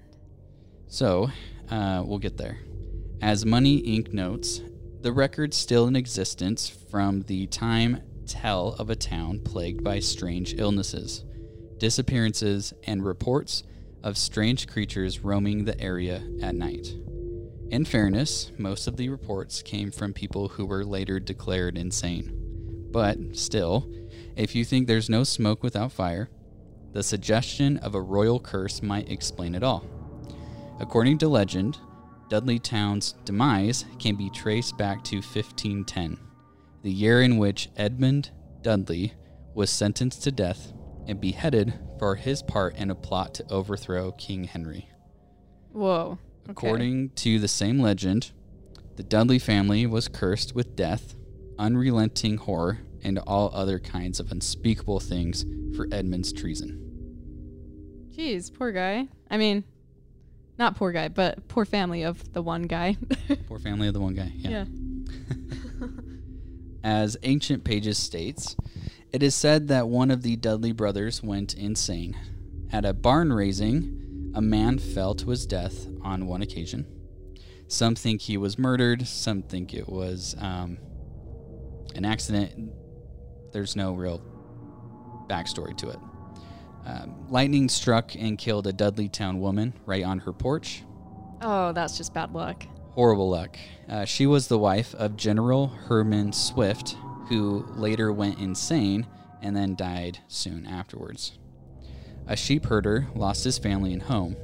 So, 0.86 1.30
uh, 1.70 2.02
we'll 2.04 2.18
get 2.18 2.36
there. 2.36 2.58
As 3.20 3.46
Money 3.46 3.82
Inc. 3.82 4.12
notes, 4.12 4.60
the 5.00 5.12
records 5.12 5.56
still 5.56 5.86
in 5.86 5.96
existence 5.96 6.68
from 6.68 7.22
the 7.22 7.46
time 7.46 8.02
tell 8.26 8.74
of 8.78 8.90
a 8.90 8.96
town 8.96 9.40
plagued 9.40 9.84
by 9.84 9.98
strange 9.98 10.54
illnesses, 10.58 11.24
disappearances, 11.78 12.72
and 12.84 13.04
reports 13.04 13.62
of 14.02 14.18
strange 14.18 14.66
creatures 14.66 15.20
roaming 15.20 15.64
the 15.64 15.80
area 15.80 16.22
at 16.42 16.54
night. 16.54 16.94
In 17.70 17.84
fairness, 17.84 18.52
most 18.58 18.86
of 18.86 18.96
the 18.96 19.08
reports 19.08 19.62
came 19.62 19.90
from 19.90 20.12
people 20.12 20.48
who 20.48 20.66
were 20.66 20.84
later 20.84 21.18
declared 21.18 21.78
insane. 21.78 22.88
But 22.90 23.36
still, 23.36 23.90
if 24.36 24.54
you 24.54 24.64
think 24.64 24.86
there's 24.86 25.10
no 25.10 25.24
smoke 25.24 25.62
without 25.62 25.90
fire, 25.90 26.30
the 26.92 27.02
suggestion 27.02 27.78
of 27.78 27.94
a 27.94 28.00
royal 28.00 28.38
curse 28.38 28.82
might 28.82 29.10
explain 29.10 29.54
it 29.54 29.62
all. 29.62 29.84
According 30.80 31.18
to 31.18 31.28
legend, 31.28 31.78
Dudleytown's 32.28 33.12
demise 33.24 33.84
can 33.98 34.16
be 34.16 34.30
traced 34.30 34.76
back 34.76 35.04
to 35.04 35.16
1510, 35.16 36.18
the 36.82 36.90
year 36.90 37.22
in 37.22 37.36
which 37.36 37.68
Edmund 37.76 38.30
Dudley 38.62 39.14
was 39.54 39.70
sentenced 39.70 40.24
to 40.24 40.32
death 40.32 40.72
and 41.06 41.20
beheaded 41.20 41.74
for 41.98 42.16
his 42.16 42.42
part 42.42 42.76
in 42.76 42.90
a 42.90 42.94
plot 42.94 43.34
to 43.34 43.52
overthrow 43.52 44.12
King 44.12 44.44
Henry. 44.44 44.88
Whoa. 45.72 46.18
Okay. 46.44 46.50
According 46.50 47.10
to 47.10 47.38
the 47.38 47.48
same 47.48 47.78
legend, 47.78 48.32
the 48.96 49.02
Dudley 49.02 49.38
family 49.38 49.86
was 49.86 50.08
cursed 50.08 50.54
with 50.54 50.76
death, 50.76 51.14
unrelenting 51.58 52.36
horror, 52.36 52.80
and 53.02 53.18
all 53.20 53.50
other 53.54 53.78
kinds 53.78 54.18
of 54.18 54.32
unspeakable 54.32 55.00
things 55.00 55.44
for 55.76 55.86
Edmund's 55.92 56.32
treason. 56.32 56.80
Jeez, 58.16 58.52
poor 58.52 58.72
guy. 58.72 59.08
I 59.30 59.36
mean, 59.36 59.64
not 60.58 60.76
poor 60.76 60.92
guy, 60.92 61.08
but 61.08 61.48
poor 61.48 61.64
family 61.64 62.02
of 62.02 62.32
the 62.32 62.42
one 62.42 62.62
guy. 62.62 62.96
Poor 63.48 63.58
family 63.58 63.88
of 63.88 63.94
the 63.94 64.00
one 64.00 64.14
guy. 64.14 64.30
yeah. 64.36 64.64
As 66.84 67.16
Ancient 67.22 67.64
Pages 67.64 67.98
states, 67.98 68.56
it 69.12 69.22
is 69.22 69.34
said 69.34 69.68
that 69.68 69.88
one 69.88 70.10
of 70.10 70.22
the 70.22 70.36
Dudley 70.36 70.72
brothers 70.72 71.22
went 71.22 71.54
insane. 71.54 72.16
At 72.70 72.84
a 72.84 72.92
barn 72.92 73.32
raising, 73.32 74.32
a 74.34 74.42
man 74.42 74.78
fell 74.78 75.14
to 75.14 75.30
his 75.30 75.46
death 75.46 75.86
on 76.02 76.26
one 76.26 76.42
occasion. 76.42 76.86
Some 77.68 77.94
think 77.94 78.20
he 78.22 78.36
was 78.36 78.58
murdered, 78.58 79.06
some 79.06 79.42
think 79.42 79.72
it 79.72 79.88
was 79.88 80.36
um, 80.38 80.78
an 81.94 82.04
accident. 82.04 82.70
There's 83.52 83.76
no 83.76 83.94
real 83.94 84.20
backstory 85.28 85.76
to 85.78 85.90
it. 85.90 85.98
Um, 86.86 87.26
lightning 87.30 87.68
struck 87.68 88.14
and 88.14 88.36
killed 88.36 88.66
a 88.66 88.72
Dudleytown 88.72 89.38
woman 89.38 89.74
right 89.86 90.04
on 90.04 90.18
her 90.20 90.32
porch. 90.32 90.82
Oh, 91.40 91.72
that's 91.72 91.96
just 91.96 92.12
bad 92.14 92.32
luck. 92.32 92.64
Horrible 92.90 93.30
luck. 93.30 93.56
Uh, 93.88 94.04
she 94.04 94.26
was 94.26 94.48
the 94.48 94.58
wife 94.58 94.94
of 94.94 95.16
General 95.16 95.68
Herman 95.68 96.32
Swift, 96.32 96.96
who 97.28 97.66
later 97.74 98.12
went 98.12 98.38
insane 98.38 99.06
and 99.42 99.56
then 99.56 99.74
died 99.74 100.18
soon 100.28 100.66
afterwards. 100.66 101.38
A 102.26 102.36
sheep 102.36 102.66
herder 102.66 103.08
lost 103.14 103.44
his 103.44 103.58
family 103.58 103.92
and 103.92 104.02
home. 104.02 104.36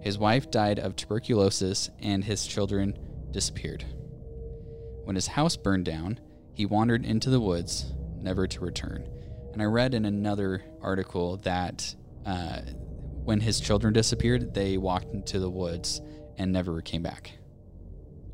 His 0.00 0.18
wife 0.18 0.50
died 0.50 0.78
of 0.78 0.96
tuberculosis 0.96 1.90
and 2.00 2.24
his 2.24 2.46
children 2.46 2.98
disappeared. 3.30 3.84
When 5.04 5.14
his 5.14 5.28
house 5.28 5.56
burned 5.56 5.84
down, 5.84 6.18
he 6.52 6.66
wandered 6.66 7.04
into 7.04 7.30
the 7.30 7.40
woods, 7.40 7.92
never 8.20 8.46
to 8.46 8.60
return. 8.60 9.08
And 9.52 9.60
I 9.62 9.66
read 9.66 9.94
in 9.94 10.04
another 10.04 10.62
article 10.80 11.36
that 11.38 11.94
uh, 12.24 12.60
when 13.24 13.40
his 13.40 13.60
children 13.60 13.92
disappeared, 13.92 14.54
they 14.54 14.78
walked 14.78 15.12
into 15.12 15.38
the 15.38 15.50
woods 15.50 16.00
and 16.38 16.52
never 16.52 16.80
came 16.80 17.02
back. 17.02 17.32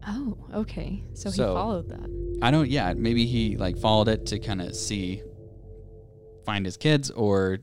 Oh, 0.07 0.37
okay. 0.55 1.05
So, 1.15 1.31
So- 1.31 1.49
he 1.49 1.55
followed 1.55 1.89
that. 1.91 2.39
I 2.41 2.53
don't. 2.53 2.69
Yeah, 2.71 2.95
maybe 2.95 3.27
he 3.27 3.57
like 3.57 3.77
followed 3.79 4.07
it 4.07 4.27
to 4.27 4.39
kind 4.39 4.63
of 4.63 4.75
see, 4.77 5.23
find 6.47 6.65
his 6.65 6.77
kids, 6.77 7.11
or 7.11 7.59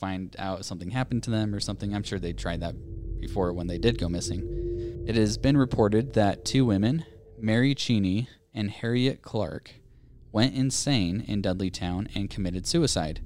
find 0.00 0.34
out 0.38 0.64
something 0.64 0.90
happened 0.90 1.22
to 1.22 1.30
them 1.30 1.54
or 1.54 1.60
something. 1.60 1.94
I'm 1.94 2.02
sure 2.02 2.18
they 2.18 2.32
tried 2.32 2.60
that 2.60 2.74
before 3.20 3.52
when 3.52 3.68
they 3.68 3.78
did 3.78 3.98
go 3.98 4.08
missing. 4.08 5.04
It 5.06 5.14
has 5.14 5.38
been 5.38 5.56
reported 5.56 6.14
that 6.14 6.44
two 6.44 6.64
women, 6.66 7.04
Mary 7.38 7.72
Cheney 7.74 8.28
and 8.52 8.68
Harriet 8.68 9.22
Clark, 9.22 9.70
went 10.36 10.54
insane 10.54 11.24
in 11.26 11.40
Dudleytown 11.40 12.14
and 12.14 12.28
committed 12.28 12.66
suicide. 12.66 13.22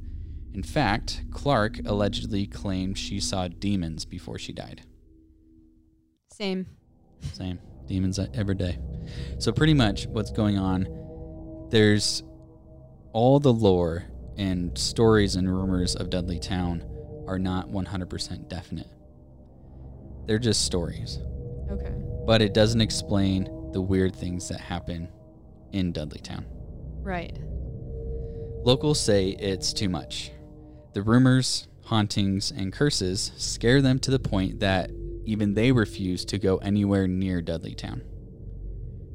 In 0.55 0.63
fact, 0.63 1.25
Clark 1.33 1.81
allegedly 1.85 2.47
claimed 2.47 2.97
she 2.97 3.19
saw 3.19 3.49
demons 3.49 4.05
before 4.05 4.39
she 4.39 4.53
died. 4.53 4.83
Same. 6.33 6.69
Same. 7.33 7.59
Demons 7.89 8.21
every 8.33 8.55
day. 8.55 8.79
So 9.41 9.51
pretty 9.51 9.75
much 9.75 10.07
what's 10.07 10.31
going 10.31 10.57
on, 10.57 10.87
there's 11.73 12.23
all 13.13 13.41
the 13.41 13.53
lore 13.53 14.05
and 14.37 14.79
stories 14.79 15.35
and 15.35 15.53
rumors 15.53 15.97
of 15.97 16.11
Dudleytown 16.11 16.85
are 17.27 17.41
not 17.41 17.71
100% 17.71 18.49
definite. 18.49 18.87
They're 20.27 20.39
just 20.39 20.65
stories. 20.65 21.19
Okay. 21.73 21.93
But 22.25 22.41
it 22.41 22.55
doesn't 22.55 22.81
explain 22.81 23.73
the 23.73 23.81
weird 23.81 24.15
things 24.15 24.49
that 24.49 24.61
happen 24.61 25.09
in 25.73 25.93
Dudleytown. 25.93 26.45
Right. 27.03 27.37
Locals 28.65 29.01
say 29.01 29.31
it's 29.31 29.73
too 29.73 29.89
much. 29.89 30.33
The 30.93 31.03
rumors, 31.03 31.67
hauntings, 31.85 32.51
and 32.51 32.73
curses 32.73 33.33
scare 33.37 33.81
them 33.81 33.99
to 34.01 34.11
the 34.11 34.19
point 34.19 34.61
that 34.61 34.91
even 35.25 35.55
they 35.55 35.73
refuse 35.73 36.25
to 36.27 36.39
go 36.39 36.59
anywhere 36.59 37.07
near 37.07 37.41
Dudleytown. 37.41 38.03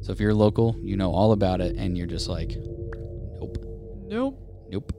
So 0.01 0.11
if 0.11 0.19
you're 0.19 0.33
local, 0.33 0.75
you 0.81 0.95
know 0.97 1.11
all 1.11 1.31
about 1.31 1.61
it, 1.61 1.75
and 1.77 1.97
you're 1.97 2.07
just 2.07 2.27
like, 2.29 2.55
nope, 3.39 3.57
Nope. 4.07 4.39
nope. 4.69 4.91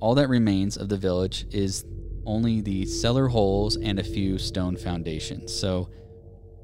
All 0.00 0.14
that 0.14 0.28
remains 0.28 0.76
of 0.76 0.88
the 0.88 0.96
village 0.96 1.46
is 1.52 1.84
only 2.24 2.60
the 2.60 2.86
cellar 2.86 3.28
holes 3.28 3.76
and 3.76 3.98
a 3.98 4.04
few 4.04 4.38
stone 4.38 4.76
foundations. 4.76 5.54
So 5.54 5.88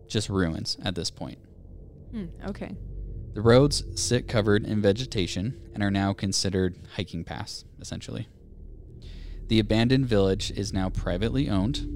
just 0.06 0.28
ruins 0.28 0.76
at 0.84 0.94
this 0.94 1.10
point. 1.10 1.38
Hmm. 2.12 2.26
Okay. 2.46 2.76
The 3.34 3.40
roads 3.40 3.84
sit 3.94 4.28
covered 4.28 4.64
in 4.66 4.82
vegetation 4.82 5.60
and 5.72 5.82
are 5.82 5.90
now 5.90 6.12
considered 6.12 6.78
hiking 6.96 7.24
paths, 7.24 7.64
essentially. 7.80 8.28
The 9.48 9.58
abandoned 9.58 10.06
village 10.06 10.50
is 10.50 10.72
now 10.72 10.90
privately 10.90 11.48
owned. 11.48 11.86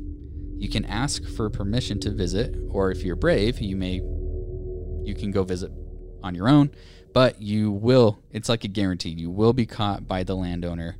You 0.58 0.68
can 0.70 0.84
ask 0.86 1.24
for 1.24 1.50
permission 1.50 2.00
to 2.00 2.10
visit, 2.10 2.56
or 2.70 2.90
if 2.90 3.02
you're 3.02 3.16
brave, 3.16 3.60
you 3.60 3.76
may 3.76 4.02
you 5.04 5.14
can 5.14 5.30
go 5.30 5.44
visit 5.44 5.70
on 6.22 6.34
your 6.34 6.48
own, 6.48 6.70
but 7.12 7.40
you 7.40 7.70
will 7.70 8.18
it's 8.32 8.48
like 8.48 8.64
a 8.64 8.68
guarantee. 8.68 9.10
You 9.10 9.30
will 9.30 9.52
be 9.52 9.66
caught 9.66 10.08
by 10.08 10.24
the 10.24 10.34
landowner 10.34 10.96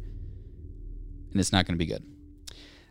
and 1.31 1.41
it's 1.41 1.53
not 1.53 1.67
going 1.67 1.75
to 1.75 1.85
be 1.85 1.87
good. 1.91 2.05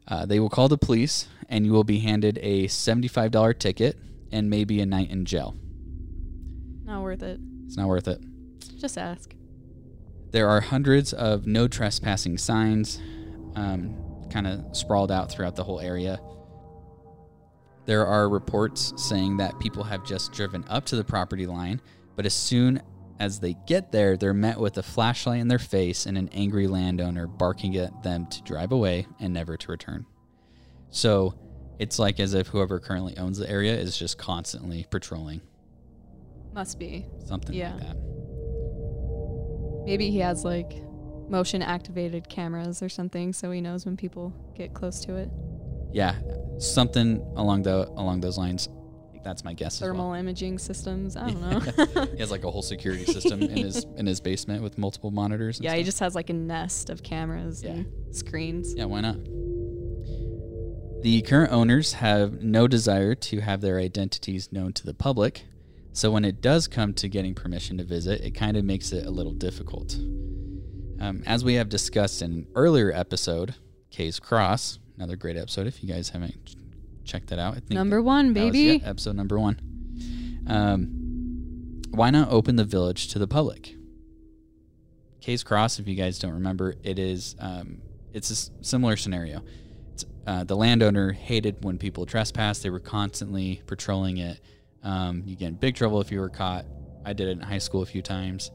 Uh, 0.08 0.26
they 0.26 0.40
will 0.40 0.50
call 0.50 0.68
the 0.68 0.78
police 0.78 1.28
and 1.50 1.66
you 1.66 1.72
will 1.72 1.84
be 1.84 2.00
handed 2.00 2.38
a 2.42 2.66
$75 2.66 3.58
ticket 3.58 3.98
and 4.32 4.50
maybe 4.50 4.80
a 4.82 4.86
night 4.86 5.10
in 5.10 5.26
jail. 5.26 5.56
Not 6.86 7.02
worth 7.02 7.24
it. 7.24 7.40
It's 7.66 7.78
not 7.78 7.88
worth 7.88 8.08
it. 8.08 8.22
Just 8.78 8.98
ask. 8.98 9.34
There 10.32 10.48
are 10.48 10.62
hundreds 10.62 11.14
of 11.14 11.48
no 11.48 11.68
trespassing 11.68 12.38
signs 12.38 13.00
um, 13.56 13.96
kind 14.30 14.48
of 14.48 14.76
sprawled 14.76 15.12
out 15.12 15.32
throughout 15.32 15.56
the 15.56 15.64
whole 15.64 15.80
area. 15.80 16.20
There 17.86 18.06
are 18.06 18.30
reports 18.30 18.94
saying 18.98 19.38
that 19.38 19.60
people 19.60 19.84
have 19.84 20.06
just 20.06 20.34
driven 20.34 20.66
up 20.68 20.86
to 20.86 20.96
the 20.96 21.04
property 21.04 21.46
line, 21.46 21.82
but 22.16 22.26
as 22.26 22.34
soon 22.34 22.82
as 23.20 23.40
they 23.40 23.56
get 23.66 23.92
there, 23.92 24.18
they're 24.18 24.34
met 24.34 24.60
with 24.60 24.78
a 24.78 24.84
flashlight 24.84 25.40
in 25.40 25.48
their 25.48 25.60
face 25.60 26.06
and 26.06 26.18
an 26.18 26.30
angry 26.34 26.68
landowner 26.68 27.28
barking 27.28 27.78
at 27.78 28.04
them 28.04 28.28
to 28.28 28.42
drive 28.44 28.72
away 28.72 29.08
and 29.20 29.34
never 29.34 29.56
to 29.56 29.72
return. 29.72 30.06
So 30.90 31.36
it's 31.80 32.00
like 32.00 32.20
as 32.20 32.34
if 32.34 32.48
whoever 32.48 32.80
currently 32.80 33.18
owns 33.18 33.38
the 33.38 33.50
area 33.50 33.76
is 33.76 33.98
just 33.98 34.18
constantly 34.18 34.86
patrolling, 34.90 35.42
Must 36.56 36.80
be. 36.80 37.06
something 37.26 37.54
Yeah. 37.54 37.74
like 37.74 37.82
that. 37.82 37.98
Maybe 39.86 40.10
he 40.10 40.20
has 40.20 40.44
like 40.44 40.74
motion 41.30 41.62
activated 41.62 42.28
cameras 42.30 42.82
or 42.82 42.90
something 42.90 43.34
so 43.34 43.52
he 43.52 43.62
knows 43.62 43.86
when 43.86 43.98
people 43.98 44.34
get 44.56 44.74
close 44.74 45.02
to 45.02 45.16
it. 45.16 45.30
Yeah, 45.92 46.16
something 46.58 47.22
along 47.36 47.64
the 47.64 47.88
along 47.90 48.22
those 48.22 48.38
lines. 48.38 48.68
That's 49.24 49.44
my 49.44 49.54
guess. 49.54 49.76
as 49.78 49.82
well. 49.82 49.90
Thermal 49.92 50.14
imaging 50.14 50.60
systems. 50.60 51.16
I 51.18 51.30
don't 51.32 51.42
know. 51.96 52.06
He 52.14 52.18
has 52.20 52.30
like 52.32 52.44
a 52.44 52.52
whole 52.52 52.62
security 52.62 53.06
system 53.06 53.42
in 53.42 53.58
his 53.58 53.84
in 53.98 54.06
his 54.06 54.20
basement 54.22 54.62
with 54.64 54.78
multiple 54.78 55.10
monitors. 55.12 55.58
And 55.58 55.66
yeah, 55.66 55.76
he 55.76 55.84
just 55.84 56.00
has 56.00 56.14
like 56.16 56.30
a 56.30 56.34
nest 56.34 56.90
of 56.90 57.02
cameras 57.04 57.64
Yeah. 57.64 57.72
and 57.72 57.86
screens. 58.16 58.74
yeah. 58.76 58.86
Why 58.86 59.02
not? 59.02 59.18
The 61.02 61.22
current 61.22 61.52
owners 61.52 61.94
have 61.94 62.42
no 62.42 62.68
desire 62.68 63.14
to 63.16 63.40
have 63.40 63.62
their 63.62 63.78
identities 63.80 64.52
known 64.52 64.74
to 64.74 64.86
the 64.86 64.94
public, 64.94 65.46
so 65.96 66.12
when 66.12 66.26
it 66.26 66.42
does 66.42 66.68
come 66.68 66.94
to 66.96 67.08
getting 67.08 67.34
permission 67.34 67.78
to 67.78 67.84
visit, 67.84 68.22
it 68.22 68.32
kind 68.32 68.58
of 68.58 68.66
makes 68.66 68.92
it 68.92 69.06
a 69.06 69.10
little 69.10 69.32
difficult. 69.34 69.96
Um, 71.00 71.24
as 71.26 71.44
we 71.44 71.54
have 71.56 71.70
discussed 71.70 72.22
in 72.22 72.32
an 72.32 72.48
earlier 72.54 72.92
episode, 72.92 73.56
Kay's 73.92 74.20
Cross, 74.20 74.80
another 74.98 75.16
great 75.16 75.38
episode. 75.38 75.68
If 75.68 75.82
you 75.82 75.88
guys 75.94 76.10
haven't 76.10 76.46
ch- 76.46 76.56
checked 77.06 77.28
that 77.28 77.40
out, 77.40 77.52
I 77.54 77.60
think 77.60 77.72
Number 77.72 78.02
one, 78.02 78.34
That 78.34 78.44
was, 78.46 78.52
baby. 78.54 78.80
yeah, 78.84 78.90
episode 78.90 79.16
number 79.16 79.40
one. 79.40 79.60
Um, 80.48 81.82
why 81.92 82.10
not 82.10 82.30
open 82.30 82.56
the 82.58 82.66
village 82.66 83.08
to 83.10 83.20
the 83.20 83.28
public? 83.28 83.76
Kay's 85.22 85.44
Cross, 85.44 85.80
if 85.80 85.88
you 85.88 85.96
guys 85.96 86.20
don't 86.20 86.34
remember, 86.34 86.76
it 86.84 87.00
is 87.00 87.36
um, 87.40 87.78
it's 88.14 88.30
a 88.32 88.64
similar 88.64 88.96
scenario. 88.96 89.42
It's, 89.94 90.06
uh, 90.28 90.44
the 90.44 90.56
landowner 90.56 91.14
hated 91.14 91.64
when 91.64 91.78
people 91.78 92.06
trespassed; 92.06 92.64
they 92.64 92.70
were 92.70 92.80
constantly 92.80 93.62
patrolling 93.66 94.18
it. 94.18 94.40
Um, 94.86 95.24
you 95.26 95.36
get 95.36 95.48
in 95.50 95.56
big 95.56 95.76
trouble 95.76 96.00
if 96.00 96.12
you 96.12 96.20
were 96.20 96.30
caught. 96.30 96.66
I 97.04 97.14
did 97.14 97.28
it 97.28 97.32
in 97.32 97.42
high 97.42 97.58
school 97.58 97.82
a 97.82 97.86
few 97.86 98.02
times. 98.02 98.52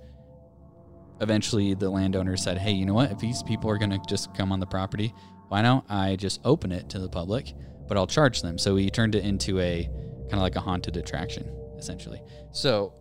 Eventually, 1.21 1.75
the 1.75 1.91
landowner 1.91 2.37
said, 2.37 2.57
"Hey, 2.57 2.73
you 2.73 2.87
know 2.87 2.95
what? 2.95 3.11
If 3.11 3.19
these 3.19 3.43
people 3.43 3.69
are 3.69 3.77
going 3.77 3.91
to 3.91 4.01
just 4.09 4.33
come 4.35 4.53
on 4.53 4.61
the 4.61 4.67
property, 4.67 5.13
why 5.49 5.61
don't 5.61 5.85
I 5.91 6.17
just 6.17 6.41
open 6.45 6.73
it 6.73 6.89
to 6.91 6.99
the 6.99 7.09
public? 7.09 7.53
But 7.89 7.97
I'll 7.97 8.07
charge 8.07 8.41
them." 8.43 8.57
So 8.57 8.77
he 8.77 8.89
turned 8.89 9.15
it 9.15 9.25
into 9.25 9.61
a 9.61 9.85
kind 10.31 10.35
of 10.35 10.41
like 10.41 10.57
a 10.57 10.61
haunted 10.61 10.97
attraction, 10.97 11.53
essentially. 11.77 12.23
So, 12.53 12.95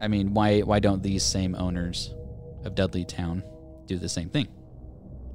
I 0.00 0.08
mean, 0.08 0.34
why 0.34 0.60
why 0.60 0.78
don't 0.78 1.02
these 1.02 1.24
same 1.24 1.54
owners 1.54 2.14
of 2.64 2.74
Dudleytown 2.74 3.42
do 3.86 3.98
the 3.98 4.08
same 4.08 4.28
thing? 4.28 4.46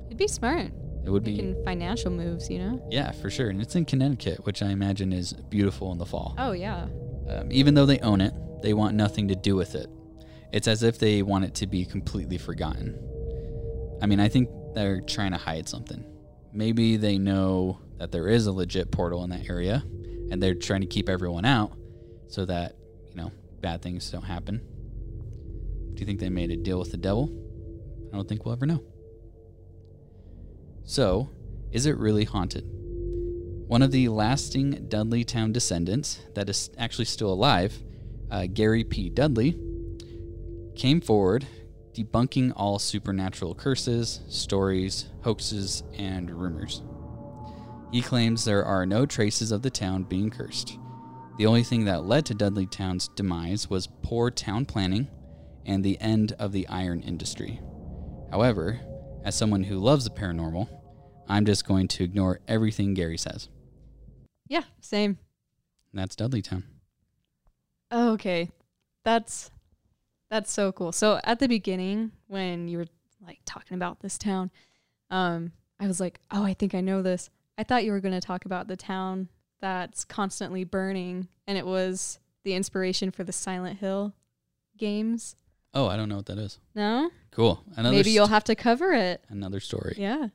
It'd 0.06 0.18
be 0.18 0.28
smart. 0.28 0.72
It 1.08 1.12
would 1.12 1.24
be 1.24 1.32
Making 1.38 1.64
financial 1.64 2.12
moves, 2.12 2.50
you 2.50 2.60
know? 2.60 2.86
yeah, 2.92 3.12
for 3.14 3.30
sure. 3.30 3.50
And 3.50 3.62
it's 3.62 3.76
in 3.76 3.86
Connecticut, 3.86 4.46
which 4.46 4.62
I 4.62 4.72
imagine 4.72 5.14
is 5.14 5.32
beautiful 5.32 5.94
in 5.94 5.98
the 5.98 6.06
fall. 6.06 6.36
Oh, 6.38 6.52
yeah. 6.52 6.88
Um, 7.30 7.50
even 7.50 7.76
though 7.76 7.86
they 7.86 8.00
own 8.00 8.20
it, 8.20 8.34
they 8.62 8.74
want 8.74 8.94
nothing 8.94 9.30
to 9.30 9.36
do 9.36 9.56
with 9.56 9.74
it. 9.74 9.88
It's 10.52 10.68
as 10.68 10.84
if 10.84 11.00
they 11.00 11.22
want 11.22 11.46
it 11.46 11.56
to 11.56 11.68
be 11.68 11.86
completely 11.86 12.38
forgotten. 12.38 13.00
I 14.02 14.06
mean, 14.06 14.20
I 14.20 14.28
think 14.28 14.50
they're 14.76 15.00
trying 15.00 15.32
to 15.32 15.38
hide 15.38 15.70
something. 15.70 16.04
Maybe 16.52 16.98
they 16.98 17.18
know 17.18 17.80
that 18.00 18.12
there 18.12 18.28
is 18.28 18.46
a 18.46 18.52
legit 18.52 18.92
portal 18.92 19.24
in 19.24 19.30
that 19.30 19.50
area 19.50 19.86
and 20.30 20.44
they're 20.44 20.56
trying 20.56 20.82
to 20.82 20.88
keep 20.88 21.08
everyone 21.08 21.46
out 21.46 21.72
so 22.28 22.44
that, 22.44 22.76
you 23.08 23.16
know, 23.16 23.32
bad 23.62 23.82
things 23.82 24.12
don't 24.12 24.24
happen. 24.24 24.58
Do 25.94 26.02
you 26.02 26.06
think 26.06 26.20
they 26.20 26.30
made 26.30 26.52
a 26.52 26.58
deal 26.58 26.80
with 26.80 26.92
the 26.92 26.98
devil? 26.98 27.32
I 28.12 28.18
don't 28.18 28.28
think 28.28 28.44
we'll 28.44 28.56
ever 28.56 28.66
know. 28.66 28.84
So, 30.88 31.30
is 31.70 31.86
it 31.86 31.98
really 31.98 32.24
haunted? 32.24 32.64
One 33.68 33.82
of 33.82 33.92
the 33.92 34.08
lasting 34.08 34.88
Dudleytown 34.88 35.52
descendants 35.52 36.22
that 36.34 36.48
is 36.50 36.70
actually 36.78 37.06
still 37.06 37.32
alive, 37.34 37.78
uh, 38.32 38.48
Gary 38.48 38.86
P. 38.86 39.10
Dudley, 39.10 39.60
came 40.76 41.02
forward 41.02 41.46
debunking 41.94 42.54
all 42.56 42.80
supernatural 42.80 43.54
curses, 43.54 44.22
stories, 44.30 45.08
hoaxes, 45.24 45.84
and 45.98 46.32
rumors. 46.32 46.82
He 47.92 48.02
claims 48.02 48.46
there 48.46 48.64
are 48.64 48.86
no 48.86 49.06
traces 49.06 49.52
of 49.52 49.64
the 49.64 49.70
town 49.70 50.04
being 50.04 50.30
cursed. 50.30 50.78
The 51.38 51.48
only 51.48 51.64
thing 51.64 51.84
that 51.84 52.06
led 52.06 52.26
to 52.28 52.34
Dudleytown's 52.34 53.10
demise 53.10 53.70
was 53.70 53.90
poor 54.04 54.32
town 54.32 54.66
planning 54.66 55.10
and 55.66 55.84
the 55.84 56.00
end 56.00 56.32
of 56.40 56.54
the 56.54 56.66
iron 56.70 57.02
industry. 57.02 57.60
However, 58.32 58.80
as 59.28 59.36
someone 59.36 59.64
who 59.64 59.78
loves 59.78 60.06
the 60.06 60.10
paranormal, 60.10 60.70
I'm 61.28 61.46
just 61.46 61.68
going 61.68 61.88
to 61.90 62.04
ignore 62.04 62.40
everything 62.48 62.94
Gary 62.94 63.18
says. 63.18 63.50
Yeah, 64.48 64.64
same. 64.80 65.18
And 65.92 66.02
that's 66.02 66.16
Dudleytown. 66.16 66.64
Oh, 67.92 68.14
okay. 68.14 68.50
That's 69.04 69.52
that's 70.30 70.52
so 70.52 70.72
cool. 70.72 70.92
So 70.92 71.20
at 71.24 71.40
the 71.40 71.48
beginning 71.48 72.12
when 72.28 72.68
you 72.68 72.80
were 72.80 72.88
like 73.26 73.40
talking 73.46 73.76
about 73.76 74.02
this 74.02 74.18
town, 74.18 74.52
um, 75.10 75.54
I 75.80 75.88
was 75.88 76.00
like, 76.00 76.20
"Oh, 76.32 76.44
I 76.44 76.54
think 76.54 76.76
I 76.76 76.82
know 76.82 77.02
this." 77.02 77.30
I 77.58 77.64
thought 77.64 77.86
you 77.86 77.92
were 77.92 78.02
going 78.02 78.14
to 78.14 78.26
talk 78.26 78.46
about 78.46 78.68
the 78.68 78.76
town 78.76 79.30
that's 79.60 80.06
constantly 80.06 80.64
burning 80.64 81.28
and 81.48 81.58
it 81.58 81.66
was 81.66 82.20
the 82.44 82.54
inspiration 82.54 83.10
for 83.10 83.24
the 83.24 83.34
Silent 83.34 83.80
Hill 83.80 84.14
games. 84.78 85.36
Oh, 85.74 85.88
I 85.88 85.98
don't 85.98 86.10
know 86.10 86.18
what 86.18 86.28
that 86.28 86.38
is. 86.38 86.60
No? 86.76 87.10
Cool. 87.32 87.64
Another 87.76 87.96
Maybe 87.96 88.12
you'll 88.12 88.28
have 88.28 88.44
to 88.46 88.56
cover 88.56 88.94
it. 88.94 89.24
another 89.30 89.60
story. 89.60 89.96
Yeah. 89.98 90.28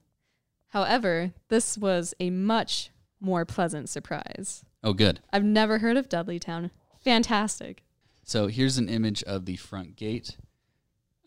However, 0.73 1.33
this 1.49 1.77
was 1.77 2.15
a 2.19 2.31
much 2.31 2.91
more 3.21 3.45
pleasant 3.45 3.91
surprise. 3.91 4.65
Oh, 4.83 4.95
good. 4.95 5.21
I've 5.31 5.45
never 5.45 5.79
heard 5.79 5.99
of 5.99 6.09
Dudleytown. 6.09 6.71
Fantastic. 7.05 7.83
So 8.25 8.47
here's 8.47 8.79
an 8.79 8.89
image 8.89 9.23
of 9.25 9.45
the 9.45 9.57
front 9.57 9.97
gate 9.97 10.39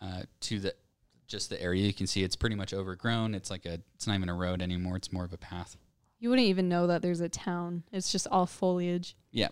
uh, 0.02 0.24
to 0.41 0.60
the 0.60 0.76
just 1.28 1.50
the 1.50 1.62
area. 1.62 1.84
You 1.84 1.93
can 1.93 2.08
see 2.08 2.24
it's 2.24 2.36
pretty 2.36 2.56
much 2.56 2.74
overgrown. 2.74 3.36
It's 3.36 3.52
like 3.52 3.66
a 3.66 3.82
it's 3.93 4.08
not 4.08 4.16
even 4.16 4.30
a 4.30 4.36
road 4.36 4.64
anymore. 4.64 4.96
It's 4.96 5.14
more 5.14 5.26
of 5.26 5.34
a 5.34 5.38
path. 5.38 5.78
You 6.20 6.30
wouldn't 6.30 6.48
even 6.48 6.68
know 6.68 6.88
that 6.88 7.04
there's 7.04 7.22
a 7.22 7.30
town. 7.30 7.84
It's 7.91 8.12
just 8.12 8.28
all 8.32 8.48
foliage. 8.48 9.16
Yeah. 9.32 9.50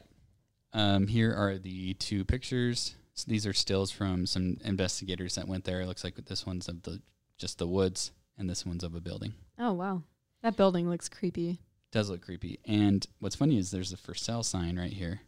Um, 0.74 1.06
here 1.06 1.34
are 1.36 1.60
the 1.60 1.94
two 1.94 2.26
pictures. 2.26 2.96
So 3.14 3.26
these 3.28 3.46
are 3.46 3.54
stills 3.54 3.92
from 3.92 4.26
some 4.26 4.58
investigators 4.64 5.36
that 5.36 5.48
went 5.48 5.66
there. 5.66 5.82
It 5.82 5.88
looks 5.88 6.04
like 6.04 6.16
this 6.16 6.48
one's 6.48 6.68
of 6.68 6.82
the 6.82 7.00
just 7.38 7.60
the 7.60 7.68
woods, 7.68 8.12
and 8.38 8.50
this 8.50 8.66
one's 8.66 8.84
of 8.84 8.96
a 8.96 9.02
building. 9.02 9.34
Oh, 9.60 9.74
wow. 9.74 10.04
That 10.42 10.58
building 10.58 10.90
looks 10.90 11.08
creepy. 11.10 11.60
Does 11.92 12.10
look 12.10 12.22
creepy. 12.22 12.60
And 12.66 13.06
what's 13.20 13.36
funny 13.36 13.58
is 13.58 13.72
there's 13.72 13.94
a 13.94 13.98
for 13.98 14.14
sale 14.16 14.44
sign 14.44 14.78
right 14.78 14.92
here. 14.92 15.22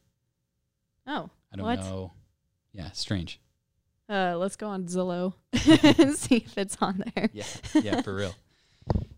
Oh, 1.07 1.29
I 1.53 1.55
don't 1.57 1.65
What? 1.65 1.79
know. 1.79 2.11
Yeah, 2.73 2.91
strange. 2.91 3.39
uh, 4.09 4.35
let's 4.37 4.55
go 4.55 4.67
on 4.67 4.85
Zillow 4.85 5.33
and 5.99 6.15
see 6.17 6.37
if 6.37 6.57
it's 6.57 6.77
on 6.81 7.03
there. 7.15 7.29
Yeah, 7.33 7.45
yeah, 7.75 8.01
for 8.01 8.13
real. 8.15 8.33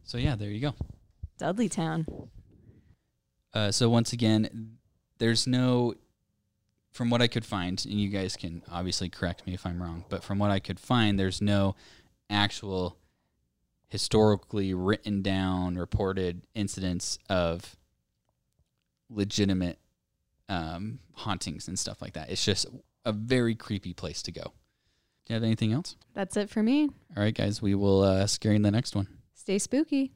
So 0.04 0.18
yeah, 0.18 0.36
there 0.36 0.50
you 0.50 0.60
go. 0.62 0.76
Dudleytown. 1.40 2.28
Uh, 3.54 3.72
so 3.72 3.90
once 3.90 4.14
again, 4.14 4.78
there's 5.18 5.48
no, 5.48 5.96
from 6.92 7.10
what 7.10 7.22
I 7.22 7.28
could 7.28 7.46
find, 7.46 7.84
and 7.86 8.00
you 8.00 8.10
guys 8.10 8.36
can 8.36 8.62
obviously 8.72 9.10
correct 9.10 9.48
me 9.48 9.54
if 9.54 9.66
I'm 9.66 9.82
wrong, 9.82 10.06
but 10.10 10.24
from 10.24 10.38
what 10.40 10.52
I 10.52 10.60
could 10.60 10.80
find, 10.80 11.18
there's 11.20 11.42
no 11.42 11.76
actual 12.30 12.98
historically 13.88 14.74
written 14.74 15.22
down 15.22 15.78
reported 15.78 16.42
incidents 16.54 17.18
of 17.30 17.76
legitimate 19.10 19.80
um, 20.50 21.00
hauntings 21.14 21.68
and 21.68 21.78
stuff 21.80 22.02
like 22.02 22.14
that. 22.14 22.30
It's 22.30 22.44
just 22.44 22.66
a 23.06 23.12
very 23.12 23.56
creepy 23.56 23.94
place 23.94 24.22
to 24.24 24.32
go. 24.32 24.44
Do 24.44 25.34
you 25.34 25.36
have 25.36 25.44
anything 25.44 25.74
else? 25.74 25.96
That's 26.14 26.38
it 26.38 26.50
for 26.50 26.64
me. 26.64 26.90
All 27.16 27.24
right, 27.24 27.36
guys, 27.36 27.62
we 27.62 27.76
will 27.76 28.02
uh, 28.02 28.28
scare 28.28 28.52
you 28.54 28.58
in 28.58 28.62
the 28.62 28.72
next 28.72 28.96
one. 28.96 29.08
Stay 29.34 29.60
spooky. 29.60 30.14